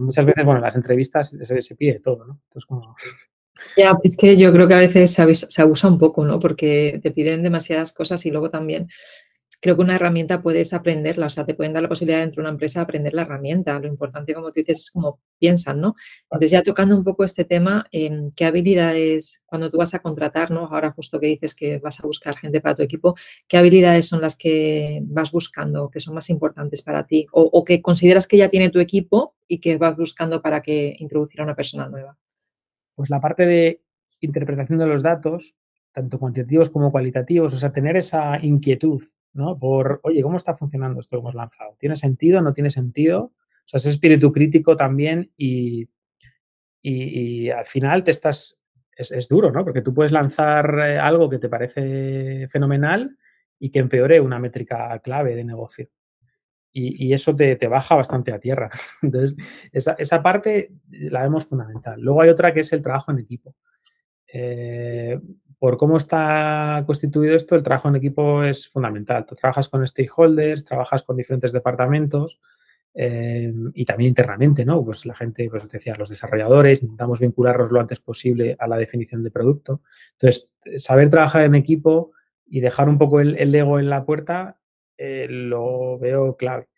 Muchas 0.00 0.24
veces, 0.24 0.44
bueno, 0.44 0.58
en 0.58 0.64
las 0.64 0.74
entrevistas 0.74 1.30
se, 1.30 1.62
se 1.62 1.76
pide 1.76 2.00
todo, 2.00 2.26
¿no? 2.26 2.40
Entonces, 2.48 2.66
como... 2.66 2.96
Ya, 3.76 3.96
es 4.02 4.16
que 4.16 4.36
yo 4.36 4.52
creo 4.52 4.66
que 4.68 4.74
a 4.74 4.78
veces 4.78 5.12
se 5.12 5.34
se 5.34 5.62
abusa 5.62 5.88
un 5.88 5.98
poco, 5.98 6.24
¿no? 6.24 6.38
Porque 6.40 6.98
te 7.02 7.10
piden 7.10 7.42
demasiadas 7.42 7.92
cosas 7.92 8.24
y 8.26 8.30
luego 8.30 8.50
también 8.50 8.88
creo 9.60 9.76
que 9.76 9.82
una 9.82 9.96
herramienta 9.96 10.42
puedes 10.42 10.72
aprenderla, 10.72 11.26
o 11.26 11.30
sea, 11.30 11.44
te 11.44 11.54
pueden 11.54 11.72
dar 11.74 11.82
la 11.82 11.88
posibilidad 11.88 12.20
dentro 12.20 12.36
de 12.36 12.42
una 12.42 12.50
empresa 12.50 12.80
de 12.80 12.84
aprender 12.84 13.12
la 13.14 13.22
herramienta. 13.22 13.78
Lo 13.78 13.88
importante, 13.88 14.34
como 14.34 14.48
tú 14.48 14.54
dices, 14.56 14.80
es 14.80 14.90
cómo 14.90 15.20
piensan, 15.38 15.80
¿no? 15.80 15.94
Entonces, 16.24 16.50
ya 16.50 16.62
tocando 16.62 16.96
un 16.96 17.04
poco 17.04 17.24
este 17.24 17.44
tema, 17.44 17.86
em, 17.92 18.30
¿qué 18.34 18.46
habilidades, 18.46 19.42
cuando 19.46 19.70
tú 19.70 19.78
vas 19.78 19.94
a 19.94 20.00
contratar, 20.00 20.50
¿no? 20.50 20.66
Ahora 20.66 20.92
justo 20.92 21.20
que 21.20 21.26
dices 21.26 21.54
que 21.54 21.78
vas 21.78 22.00
a 22.00 22.06
buscar 22.06 22.36
gente 22.38 22.60
para 22.62 22.74
tu 22.76 22.82
equipo, 22.82 23.14
¿qué 23.48 23.58
habilidades 23.58 24.08
son 24.08 24.20
las 24.22 24.36
que 24.36 25.00
vas 25.04 25.30
buscando, 25.30 25.90
que 25.90 26.00
son 26.00 26.14
más 26.14 26.30
importantes 26.30 26.82
para 26.82 27.06
ti? 27.06 27.26
O, 27.32 27.42
o 27.42 27.64
que 27.64 27.82
consideras 27.82 28.26
que 28.26 28.38
ya 28.38 28.48
tiene 28.48 28.70
tu 28.70 28.80
equipo 28.80 29.34
y 29.46 29.60
que 29.60 29.76
vas 29.76 29.96
buscando 29.96 30.40
para 30.42 30.62
que 30.62 30.96
introducir 30.98 31.40
a 31.40 31.44
una 31.44 31.56
persona 31.56 31.88
nueva. 31.88 32.16
Pues 33.00 33.08
la 33.08 33.18
parte 33.18 33.46
de 33.46 33.80
interpretación 34.20 34.78
de 34.78 34.84
los 34.84 35.02
datos, 35.02 35.54
tanto 35.90 36.18
cuantitativos 36.18 36.68
como 36.68 36.92
cualitativos, 36.92 37.54
o 37.54 37.56
sea, 37.56 37.72
tener 37.72 37.96
esa 37.96 38.38
inquietud 38.44 39.02
¿no? 39.32 39.58
Por, 39.58 40.00
oye, 40.02 40.20
¿cómo 40.20 40.36
está 40.36 40.54
funcionando 40.54 41.00
esto 41.00 41.16
que 41.16 41.20
hemos 41.20 41.34
lanzado? 41.34 41.74
¿Tiene 41.78 41.96
sentido? 41.96 42.42
¿No 42.42 42.52
tiene 42.52 42.70
sentido? 42.70 43.22
O 43.22 43.64
sea, 43.64 43.78
ese 43.78 43.88
espíritu 43.88 44.30
crítico 44.32 44.76
también 44.76 45.32
y, 45.34 45.88
y, 46.82 47.48
al 47.48 47.64
final 47.64 48.04
te 48.04 48.10
estás, 48.10 48.60
es, 48.94 49.28
duro, 49.28 49.50
¿no? 49.50 49.64
Porque 49.64 49.80
tú 49.80 49.94
puedes 49.94 50.12
lanzar 50.12 50.78
eh, 50.80 50.98
algo 50.98 51.30
que 51.30 51.38
te 51.38 51.48
parece 51.48 52.48
fenomenal 52.48 53.16
y 53.58 53.70
que 53.70 53.78
empeore 53.78 54.20
una 54.20 54.38
métrica 54.38 54.98
clave 54.98 55.34
de 55.34 55.44
negocio. 55.44 55.88
Y, 56.72 57.12
eso 57.12 57.34
te, 57.34 57.56
baja 57.66 57.96
bastante 57.96 58.32
a 58.32 58.38
tierra. 58.38 58.70
Entonces, 59.02 59.36
esa, 59.72 59.92
esa, 59.94 60.22
parte 60.22 60.70
la 60.90 61.22
vemos 61.22 61.46
fundamental. 61.46 62.00
Luego 62.00 62.22
hay 62.22 62.28
otra 62.28 62.54
que 62.54 62.60
es 62.60 62.72
el 62.72 62.82
trabajo 62.82 63.10
en 63.10 63.18
equipo. 63.18 63.56
Eh, 64.32 65.18
por 65.58 65.76
cómo 65.76 65.98
está 65.98 66.82
constituido 66.86 67.36
esto, 67.36 67.54
el 67.54 67.62
trabajo 67.62 67.88
en 67.88 67.96
equipo 67.96 68.42
es 68.44 68.68
fundamental. 68.68 69.26
Tú 69.26 69.34
trabajas 69.34 69.68
con 69.68 69.86
stakeholders, 69.86 70.64
trabajas 70.64 71.02
con 71.02 71.16
diferentes 71.16 71.52
departamentos 71.52 72.38
eh, 72.94 73.52
y 73.74 73.84
también 73.84 74.08
internamente, 74.08 74.64
¿no? 74.64 74.82
Pues 74.82 75.04
la 75.04 75.14
gente, 75.14 75.48
pues 75.50 75.66
te 75.68 75.76
decía, 75.76 75.96
los 75.96 76.08
desarrolladores, 76.08 76.82
intentamos 76.82 77.20
vincularlos 77.20 77.70
lo 77.70 77.80
antes 77.80 78.00
posible 78.00 78.56
a 78.58 78.66
la 78.66 78.78
definición 78.78 79.22
de 79.22 79.30
producto. 79.30 79.82
Entonces, 80.12 80.50
saber 80.78 81.10
trabajar 81.10 81.42
en 81.42 81.54
equipo 81.54 82.12
y 82.46 82.60
dejar 82.60 82.88
un 82.88 82.96
poco 82.96 83.20
el, 83.20 83.54
ego 83.54 83.78
en 83.78 83.90
la 83.90 84.04
puerta 84.04 84.56
eh, 85.02 85.26
lo 85.30 85.98
veo 85.98 86.36
clave. 86.36 86.68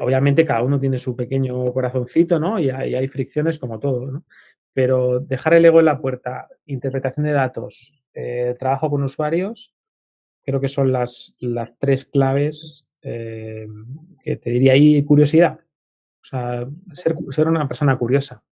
Obviamente 0.00 0.46
cada 0.46 0.62
uno 0.62 0.80
tiene 0.80 0.96
su 0.96 1.14
pequeño 1.14 1.70
corazoncito, 1.74 2.40
¿no? 2.40 2.58
Y 2.58 2.70
hay, 2.70 2.94
hay 2.94 3.06
fricciones 3.06 3.58
como 3.58 3.78
todo. 3.78 4.24
Pero 4.72 5.20
dejar 5.20 5.52
el 5.52 5.66
ego 5.66 5.80
en 5.80 5.84
la 5.84 6.00
puerta, 6.00 6.48
interpretación 6.64 7.26
de 7.26 7.32
datos, 7.32 7.92
eh, 8.14 8.56
trabajo 8.58 8.88
con 8.88 9.02
usuarios, 9.02 9.74
creo 10.42 10.58
que 10.58 10.68
son 10.68 10.90
las, 10.90 11.36
las 11.38 11.78
tres 11.78 12.06
claves 12.06 12.86
eh, 13.02 13.66
que 14.22 14.36
te 14.36 14.48
diría 14.48 14.72
ahí 14.72 15.04
curiosidad. 15.04 15.60
O 16.22 16.24
sea, 16.24 16.66
ser, 16.92 17.14
ser 17.28 17.46
una 17.48 17.68
persona 17.68 17.98
curiosa. 17.98 18.42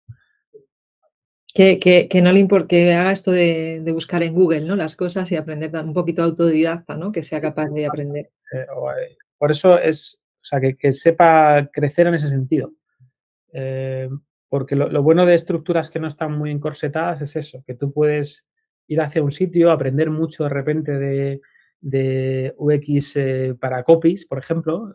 Que, 1.55 1.79
que, 1.79 2.09
que, 2.09 2.23
no 2.23 2.33
le 2.33 2.41
importa, 2.41 2.69
que 2.69 2.95
haga 2.95 3.13
esto 3.13 3.31
de, 3.31 3.83
de, 3.83 3.93
buscar 3.93 4.23
en 4.23 4.33
Google, 4.33 4.63
¿no? 4.63 4.75
Las 4.75 4.97
cosas 4.97 5.31
y 5.33 5.37
aprender 5.37 5.71
un 5.85 5.93
poquito 5.93 6.23
autodidacta, 6.23 6.97
¿no? 6.97 7.13
Que 7.13 7.23
sea 7.23 7.43
capaz 7.43 7.69
de 7.69 7.87
aprender. 7.87 8.31
Eh, 8.53 8.67
por 9.37 9.51
eso 9.51 9.79
es, 9.79 10.19
o 10.37 10.45
sea, 10.45 10.61
que, 10.61 10.77
que 10.77 10.95
sepa 10.95 11.69
crecer 11.71 12.07
en 12.07 12.15
ese 12.15 12.29
sentido. 12.29 12.73
Eh, 13.53 14.09
porque 14.49 14.77
lo, 14.77 15.03
bueno 15.03 15.27
de 15.27 15.35
estructuras 15.35 15.91
que 15.91 15.99
no 15.99 16.09
están 16.09 16.33
muy 16.33 16.51
encorsetadas 16.51 17.23
es 17.23 17.37
eso, 17.37 17.63
que 17.67 17.75
tú 17.75 17.93
puedes 17.93 18.47
ir 18.87 19.01
hacia 19.01 19.23
un 19.23 19.33
sitio, 19.33 19.71
aprender 19.71 20.11
mucho 20.11 20.45
de 20.45 20.51
repente 20.51 20.99
de, 20.99 21.41
de 21.81 22.55
UX 22.57 23.17
eh, 23.17 23.55
para 23.59 23.83
copies, 23.83 24.27
por 24.27 24.39
ejemplo, 24.39 24.93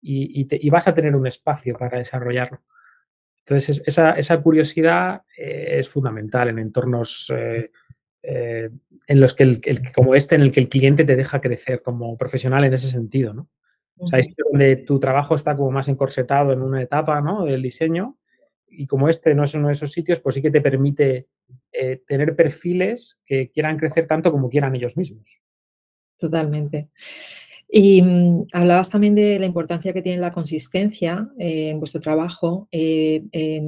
y, 0.00 0.40
y, 0.40 0.44
te, 0.44 0.58
y, 0.60 0.68
vas 0.68 0.86
a 0.86 0.94
tener 0.94 1.16
un 1.16 1.26
espacio 1.26 1.76
para 1.78 1.98
desarrollarlo. 1.98 2.60
Entonces, 3.46 3.82
esa, 3.86 4.12
esa 4.12 4.40
curiosidad 4.40 5.22
eh, 5.36 5.76
es 5.78 5.88
fundamental 5.88 6.48
en 6.48 6.58
entornos 6.58 7.30
eh, 7.36 7.70
eh, 8.22 8.70
en 9.06 9.20
los 9.20 9.34
que, 9.34 9.42
el, 9.42 9.60
el, 9.64 9.92
como 9.92 10.14
este, 10.14 10.34
en 10.34 10.40
el 10.40 10.50
que 10.50 10.60
el 10.60 10.70
cliente 10.70 11.04
te 11.04 11.14
deja 11.14 11.42
crecer 11.42 11.82
como 11.82 12.16
profesional 12.16 12.64
en 12.64 12.72
ese 12.72 12.90
sentido, 12.90 13.34
¿no? 13.34 13.50
O 13.96 14.08
sea, 14.08 14.18
es 14.18 14.34
donde 14.50 14.76
tu 14.76 14.98
trabajo 14.98 15.34
está 15.34 15.54
como 15.56 15.70
más 15.70 15.88
encorsetado 15.88 16.52
en 16.52 16.62
una 16.62 16.82
etapa, 16.82 17.20
¿no? 17.20 17.44
Del 17.44 17.62
diseño 17.62 18.18
y 18.66 18.86
como 18.86 19.08
este 19.08 19.34
no 19.34 19.44
es 19.44 19.54
uno 19.54 19.68
de 19.68 19.74
esos 19.74 19.92
sitios, 19.92 20.18
pues 20.18 20.34
sí 20.34 20.42
que 20.42 20.50
te 20.50 20.60
permite 20.60 21.28
tener 22.06 22.34
perfiles 22.34 23.20
que 23.24 23.50
quieran 23.50 23.76
crecer 23.76 24.06
tanto 24.06 24.32
como 24.32 24.48
quieran 24.48 24.74
ellos 24.74 24.96
mismos. 24.96 25.40
Totalmente. 26.18 26.90
Y 27.76 28.02
mmm, 28.02 28.46
hablabas 28.52 28.88
también 28.88 29.16
de 29.16 29.36
la 29.40 29.46
importancia 29.46 29.92
que 29.92 30.00
tiene 30.00 30.20
la 30.20 30.30
consistencia 30.30 31.28
eh, 31.40 31.70
en 31.70 31.80
vuestro 31.80 32.00
trabajo. 32.00 32.68
Eh, 32.70 33.24
eh, 33.32 33.60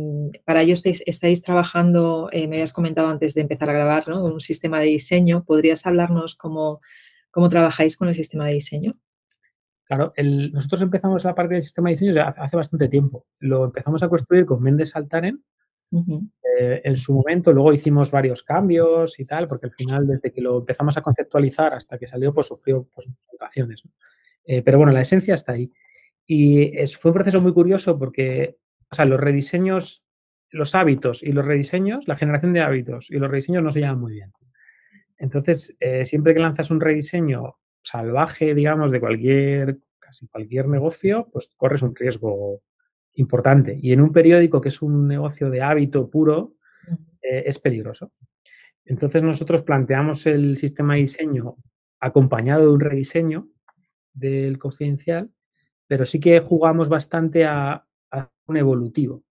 para 0.44 0.62
ello 0.62 0.74
estáis, 0.74 1.02
estáis 1.06 1.42
trabajando, 1.42 2.28
eh, 2.30 2.46
me 2.46 2.54
habías 2.54 2.72
comentado 2.72 3.08
antes 3.08 3.34
de 3.34 3.40
empezar 3.40 3.68
a 3.68 3.72
grabar, 3.72 4.06
¿no? 4.06 4.24
un 4.24 4.38
sistema 4.38 4.78
de 4.78 4.86
diseño. 4.86 5.42
¿Podrías 5.42 5.86
hablarnos 5.86 6.36
cómo, 6.36 6.80
cómo 7.32 7.48
trabajáis 7.48 7.96
con 7.96 8.06
el 8.06 8.14
sistema 8.14 8.46
de 8.46 8.52
diseño? 8.52 8.96
Claro, 9.86 10.12
el, 10.14 10.52
nosotros 10.52 10.82
empezamos 10.82 11.24
la 11.24 11.34
parte 11.34 11.54
del 11.54 11.64
sistema 11.64 11.88
de 11.88 11.94
diseño 11.94 12.14
hace 12.24 12.56
bastante 12.56 12.88
tiempo. 12.88 13.26
Lo 13.40 13.64
empezamos 13.64 14.04
a 14.04 14.08
construir 14.08 14.46
con 14.46 14.62
Mendes 14.62 14.94
Altaren 14.94 15.42
uh 15.90 16.04
-huh. 16.04 16.30
en 16.84 16.96
su 16.96 17.12
momento. 17.12 17.52
Luego 17.52 17.72
hicimos 17.72 18.12
varios 18.12 18.44
cambios 18.44 19.18
y 19.18 19.24
tal, 19.24 19.48
porque 19.48 19.66
al 19.66 19.72
final, 19.72 20.06
desde 20.06 20.32
que 20.32 20.42
lo 20.42 20.58
empezamos 20.58 20.96
a 20.96 21.02
conceptualizar 21.02 21.74
hasta 21.74 21.98
que 21.98 22.06
salió, 22.06 22.32
pues 22.32 22.46
sufrió 22.46 22.86
pues, 22.94 23.08
mutaciones. 23.32 23.82
¿no? 23.84 23.90
Eh, 24.46 24.62
pero 24.62 24.78
bueno, 24.78 24.92
la 24.92 25.00
esencia 25.00 25.34
está 25.34 25.52
ahí. 25.52 25.72
Y 26.24 26.76
es, 26.78 26.96
fue 26.96 27.10
un 27.10 27.16
proceso 27.16 27.40
muy 27.40 27.52
curioso 27.52 27.98
porque, 27.98 28.56
o 28.90 28.94
sea, 28.94 29.04
los 29.04 29.20
rediseños, 29.20 30.04
los 30.50 30.74
hábitos 30.74 31.22
y 31.22 31.32
los 31.32 31.44
rediseños, 31.44 32.06
la 32.08 32.16
generación 32.16 32.52
de 32.52 32.60
hábitos 32.60 33.10
y 33.10 33.18
los 33.18 33.30
rediseños 33.30 33.62
no 33.62 33.72
se 33.72 33.80
llevan 33.80 34.00
muy 34.00 34.12
bien. 34.12 34.32
Entonces, 35.18 35.76
eh, 35.80 36.04
siempre 36.04 36.34
que 36.34 36.40
lanzas 36.40 36.70
un 36.70 36.80
rediseño 36.80 37.56
salvaje, 37.82 38.54
digamos, 38.54 38.90
de 38.90 39.00
cualquier, 39.00 39.78
casi 39.98 40.26
cualquier 40.26 40.68
negocio, 40.68 41.28
pues 41.32 41.52
corres 41.56 41.82
un 41.82 41.94
riesgo 41.94 42.62
importante. 43.14 43.78
Y 43.80 43.92
en 43.92 44.00
un 44.00 44.12
periódico 44.12 44.60
que 44.60 44.68
es 44.68 44.82
un 44.82 45.06
negocio 45.08 45.50
de 45.50 45.62
hábito 45.62 46.10
puro, 46.10 46.54
eh, 47.22 47.44
es 47.46 47.58
peligroso. 47.58 48.12
Entonces 48.84 49.22
nosotros 49.22 49.62
planteamos 49.62 50.26
el 50.26 50.56
sistema 50.58 50.94
de 50.94 51.00
diseño 51.00 51.56
acompañado 51.98 52.62
de 52.62 52.72
un 52.72 52.80
rediseño 52.80 53.48
del 54.16 54.58
confidencial, 54.58 55.30
pero 55.86 56.04
sí 56.06 56.18
que 56.18 56.40
jugamos 56.40 56.88
bastante 56.88 57.44
a, 57.44 57.82
un 58.48 58.56
evolutivo, 58.56 59.24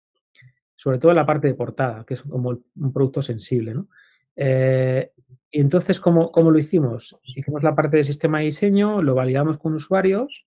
sobre 0.76 1.00
todo 1.00 1.12
en 1.12 1.16
la 1.16 1.26
parte 1.26 1.48
de 1.48 1.54
portada, 1.54 2.04
que 2.06 2.16
es 2.16 2.22
como 2.22 2.50
un 2.50 2.94
producto 2.94 3.22
sensible. 3.22 3.74
¿no? 3.74 3.88
Eh, 4.36 5.12
y 5.50 5.62
entonces, 5.62 6.02
¿cómo, 6.02 6.34
¿cómo, 6.34 6.52
lo 6.52 6.60
hicimos? 6.60 7.18
Hicimos 7.24 7.64
la 7.64 7.74
parte 7.74 7.96
del 7.96 8.06
sistema 8.06 8.40
de 8.40 8.46
diseño, 8.46 9.02
lo 9.02 9.16
validamos 9.16 9.58
con 9.58 9.74
usuarios, 9.74 10.46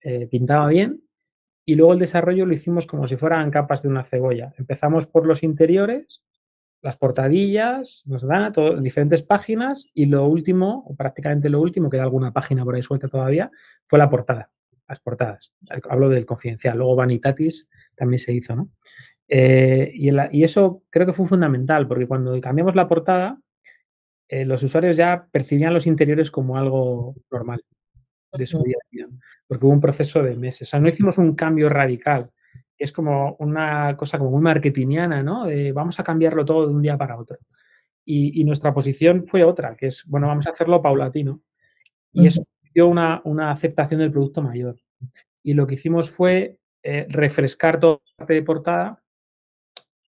eh, 0.00 0.28
pintaba 0.28 0.68
bien, 0.68 1.02
y 1.64 1.74
luego 1.74 1.94
el 1.94 1.98
desarrollo 1.98 2.46
lo 2.46 2.54
hicimos 2.54 2.86
como 2.86 3.08
si 3.08 3.16
fueran 3.16 3.50
capas 3.50 3.82
de 3.82 3.88
una 3.88 4.04
cebolla. 4.04 4.54
Empezamos 4.56 5.08
por 5.08 5.26
los 5.26 5.42
interiores, 5.42 6.22
las 6.86 6.96
portadillas, 6.96 8.04
nos 8.06 8.22
dan 8.22 8.52
todo, 8.52 8.80
diferentes 8.80 9.20
páginas, 9.20 9.88
y 9.92 10.06
lo 10.06 10.24
último, 10.28 10.84
o 10.86 10.94
prácticamente 10.94 11.50
lo 11.50 11.60
último, 11.60 11.90
queda 11.90 12.04
alguna 12.04 12.32
página 12.32 12.64
por 12.64 12.76
ahí 12.76 12.82
suelta 12.84 13.08
todavía, 13.08 13.50
fue 13.84 13.98
la 13.98 14.08
portada, 14.08 14.52
las 14.86 15.00
portadas. 15.00 15.52
Hablo 15.90 16.08
del 16.08 16.24
confidencial, 16.24 16.78
luego 16.78 16.94
Vanitatis 16.94 17.68
también 17.96 18.20
se 18.20 18.32
hizo, 18.32 18.54
¿no? 18.54 18.70
Eh, 19.26 19.90
y, 19.94 20.12
la, 20.12 20.28
y, 20.30 20.44
eso 20.44 20.84
creo 20.88 21.06
que 21.06 21.12
fue 21.12 21.26
fundamental, 21.26 21.88
porque 21.88 22.06
cuando 22.06 22.40
cambiamos 22.40 22.76
la 22.76 22.86
portada, 22.86 23.40
eh, 24.28 24.44
los 24.44 24.62
usuarios 24.62 24.96
ya 24.96 25.26
percibían 25.32 25.74
los 25.74 25.88
interiores 25.88 26.30
como 26.30 26.56
algo 26.56 27.16
normal 27.32 27.64
de 28.32 28.46
su 28.46 28.62
día 28.62 28.76
a 28.76 28.86
día, 28.92 29.08
porque 29.48 29.66
hubo 29.66 29.72
un 29.72 29.80
proceso 29.80 30.22
de 30.22 30.36
meses. 30.36 30.68
O 30.68 30.70
sea, 30.70 30.78
no 30.78 30.88
hicimos 30.88 31.18
un 31.18 31.34
cambio 31.34 31.68
radical, 31.68 32.30
es 32.78 32.92
como 32.92 33.36
una 33.38 33.96
cosa 33.96 34.18
como 34.18 34.30
muy 34.30 34.42
marketingiana, 34.42 35.22
¿no? 35.22 35.46
De 35.46 35.72
vamos 35.72 35.98
a 36.00 36.04
cambiarlo 36.04 36.44
todo 36.44 36.66
de 36.66 36.74
un 36.74 36.82
día 36.82 36.96
para 36.96 37.18
otro. 37.18 37.38
Y, 38.04 38.40
y, 38.40 38.44
nuestra 38.44 38.72
posición 38.72 39.26
fue 39.26 39.42
otra, 39.42 39.76
que 39.76 39.88
es, 39.88 40.04
bueno, 40.06 40.28
vamos 40.28 40.46
a 40.46 40.50
hacerlo 40.50 40.80
paulatino. 40.80 41.40
Y 42.12 42.28
eso 42.28 42.46
dio 42.72 42.86
una, 42.86 43.20
una 43.24 43.50
aceptación 43.50 44.00
del 44.00 44.12
producto 44.12 44.42
mayor. 44.42 44.76
Y 45.42 45.54
lo 45.54 45.66
que 45.66 45.74
hicimos 45.74 46.10
fue 46.10 46.58
eh, 46.82 47.06
refrescar 47.08 47.80
toda 47.80 47.94
la 47.94 48.16
parte 48.18 48.34
de 48.34 48.42
portada 48.42 49.02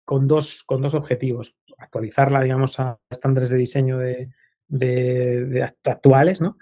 con 0.04 0.28
dos, 0.28 0.62
con 0.64 0.82
dos 0.82 0.94
objetivos. 0.94 1.56
Actualizarla, 1.78 2.42
digamos, 2.42 2.78
a 2.78 2.98
estándares 3.10 3.50
de 3.50 3.58
diseño 3.58 3.98
de, 3.98 4.30
de, 4.68 5.46
de 5.46 5.62
actuales, 5.62 6.40
¿no? 6.40 6.58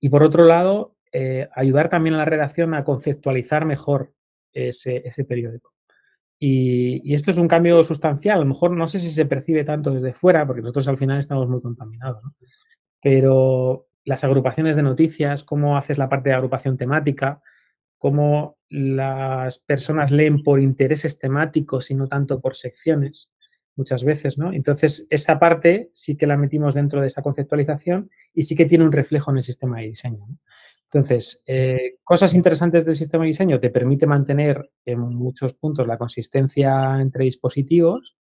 Y 0.00 0.08
por 0.08 0.22
otro 0.22 0.44
lado, 0.44 0.96
eh, 1.12 1.48
ayudar 1.54 1.88
también 1.88 2.14
a 2.14 2.18
la 2.18 2.24
redacción 2.24 2.74
a 2.74 2.84
conceptualizar 2.84 3.64
mejor 3.64 4.12
ese, 4.52 5.02
ese 5.04 5.24
periódico. 5.24 5.72
Y, 6.38 7.14
esto 7.14 7.30
es 7.30 7.38
un 7.38 7.48
cambio 7.48 7.82
sustancial. 7.84 8.36
A 8.36 8.40
lo 8.40 8.46
mejor 8.46 8.70
no 8.70 8.86
sé 8.86 9.00
si 9.00 9.10
se 9.10 9.26
percibe 9.26 9.64
tanto 9.64 9.92
desde 9.92 10.14
fuera, 10.14 10.46
porque 10.46 10.62
nosotros 10.62 10.88
al 10.88 10.98
final 10.98 11.18
estamos 11.18 11.48
muy 11.48 11.60
contaminados. 11.60 12.22
Pero 13.02 13.88
las 14.04 14.24
agrupaciones 14.24 14.76
de 14.76 14.82
noticias, 14.82 15.44
cómo 15.44 15.76
haces 15.76 15.98
la 15.98 16.08
parte 16.08 16.30
de 16.30 16.36
agrupación 16.36 16.76
temática, 16.76 17.42
cómo 17.98 18.58
las 18.68 19.58
personas 19.58 20.10
leen 20.10 20.42
por 20.42 20.60
intereses 20.60 21.18
temáticos 21.18 21.90
y 21.90 21.94
no 21.94 22.06
tanto 22.06 22.40
por 22.40 22.56
secciones, 22.56 23.30
muchas 23.76 24.04
veces, 24.04 24.38
¿no? 24.38 24.52
Entonces, 24.52 25.06
esa 25.10 25.38
parte 25.38 25.90
sí 25.94 26.16
que 26.16 26.26
la 26.26 26.36
metimos 26.36 26.74
dentro 26.74 27.00
de 27.00 27.08
esa 27.08 27.22
conceptualización 27.22 28.10
y 28.34 28.44
sí 28.44 28.54
que 28.54 28.66
tiene 28.66 28.84
un 28.84 28.92
reflejo 28.92 29.30
en 29.30 29.38
el 29.38 29.44
sistema 29.44 29.78
de 29.78 29.86
diseño. 29.88 30.26
Entonces, 30.90 31.42
eh, 31.46 31.96
cosas 32.02 32.32
interesantes 32.34 32.86
del 32.86 32.96
sistema 32.96 33.24
de 33.24 33.28
diseño 33.28 33.60
te 33.60 33.68
permite 33.68 34.06
mantener 34.06 34.70
en 34.86 35.00
muchos 35.00 35.52
puntos 35.52 35.86
la 35.86 35.98
consistencia 35.98 36.98
entre 37.00 37.24
dispositivos. 37.24 38.16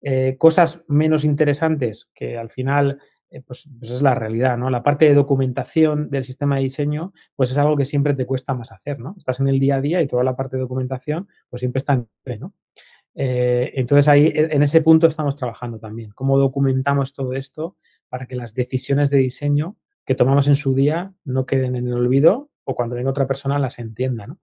Eh, 0.00 0.36
cosas 0.38 0.84
menos 0.88 1.24
interesantes 1.24 2.10
que 2.14 2.38
al 2.38 2.48
final 2.48 2.98
eh, 3.30 3.42
pues, 3.42 3.68
pues, 3.78 3.90
es 3.90 4.00
la 4.00 4.14
realidad, 4.14 4.56
¿no? 4.56 4.70
La 4.70 4.82
parte 4.82 5.04
de 5.04 5.14
documentación 5.14 6.08
del 6.08 6.24
sistema 6.24 6.56
de 6.56 6.62
diseño, 6.62 7.12
pues 7.36 7.50
es 7.50 7.58
algo 7.58 7.76
que 7.76 7.84
siempre 7.84 8.14
te 8.14 8.24
cuesta 8.24 8.54
más 8.54 8.72
hacer, 8.72 9.00
¿no? 9.00 9.14
Estás 9.18 9.40
en 9.40 9.48
el 9.48 9.60
día 9.60 9.76
a 9.76 9.80
día 9.82 10.00
y 10.00 10.06
toda 10.06 10.24
la 10.24 10.34
parte 10.34 10.56
de 10.56 10.62
documentación, 10.62 11.28
pues 11.50 11.60
siempre 11.60 11.78
está 11.78 11.92
en 11.92 12.08
¿no? 12.40 12.54
Entonces 13.14 14.08
ahí, 14.08 14.28
e, 14.28 14.54
en 14.54 14.62
ese 14.62 14.80
punto 14.80 15.08
estamos 15.08 15.36
trabajando 15.36 15.78
también. 15.78 16.12
¿Cómo 16.12 16.38
documentamos 16.38 17.12
todo 17.12 17.34
esto 17.34 17.76
para 18.08 18.26
que 18.26 18.36
las 18.36 18.54
decisiones 18.54 19.10
de 19.10 19.18
diseño 19.18 19.76
que 20.08 20.14
tomamos 20.14 20.48
en 20.48 20.56
su 20.56 20.74
día 20.74 21.12
no 21.26 21.44
queden 21.44 21.76
en 21.76 21.86
el 21.86 21.92
olvido 21.92 22.48
o 22.64 22.74
cuando 22.74 22.96
venga 22.96 23.10
otra 23.10 23.26
persona 23.26 23.58
las 23.58 23.78
entienda, 23.78 24.26
¿no? 24.26 24.38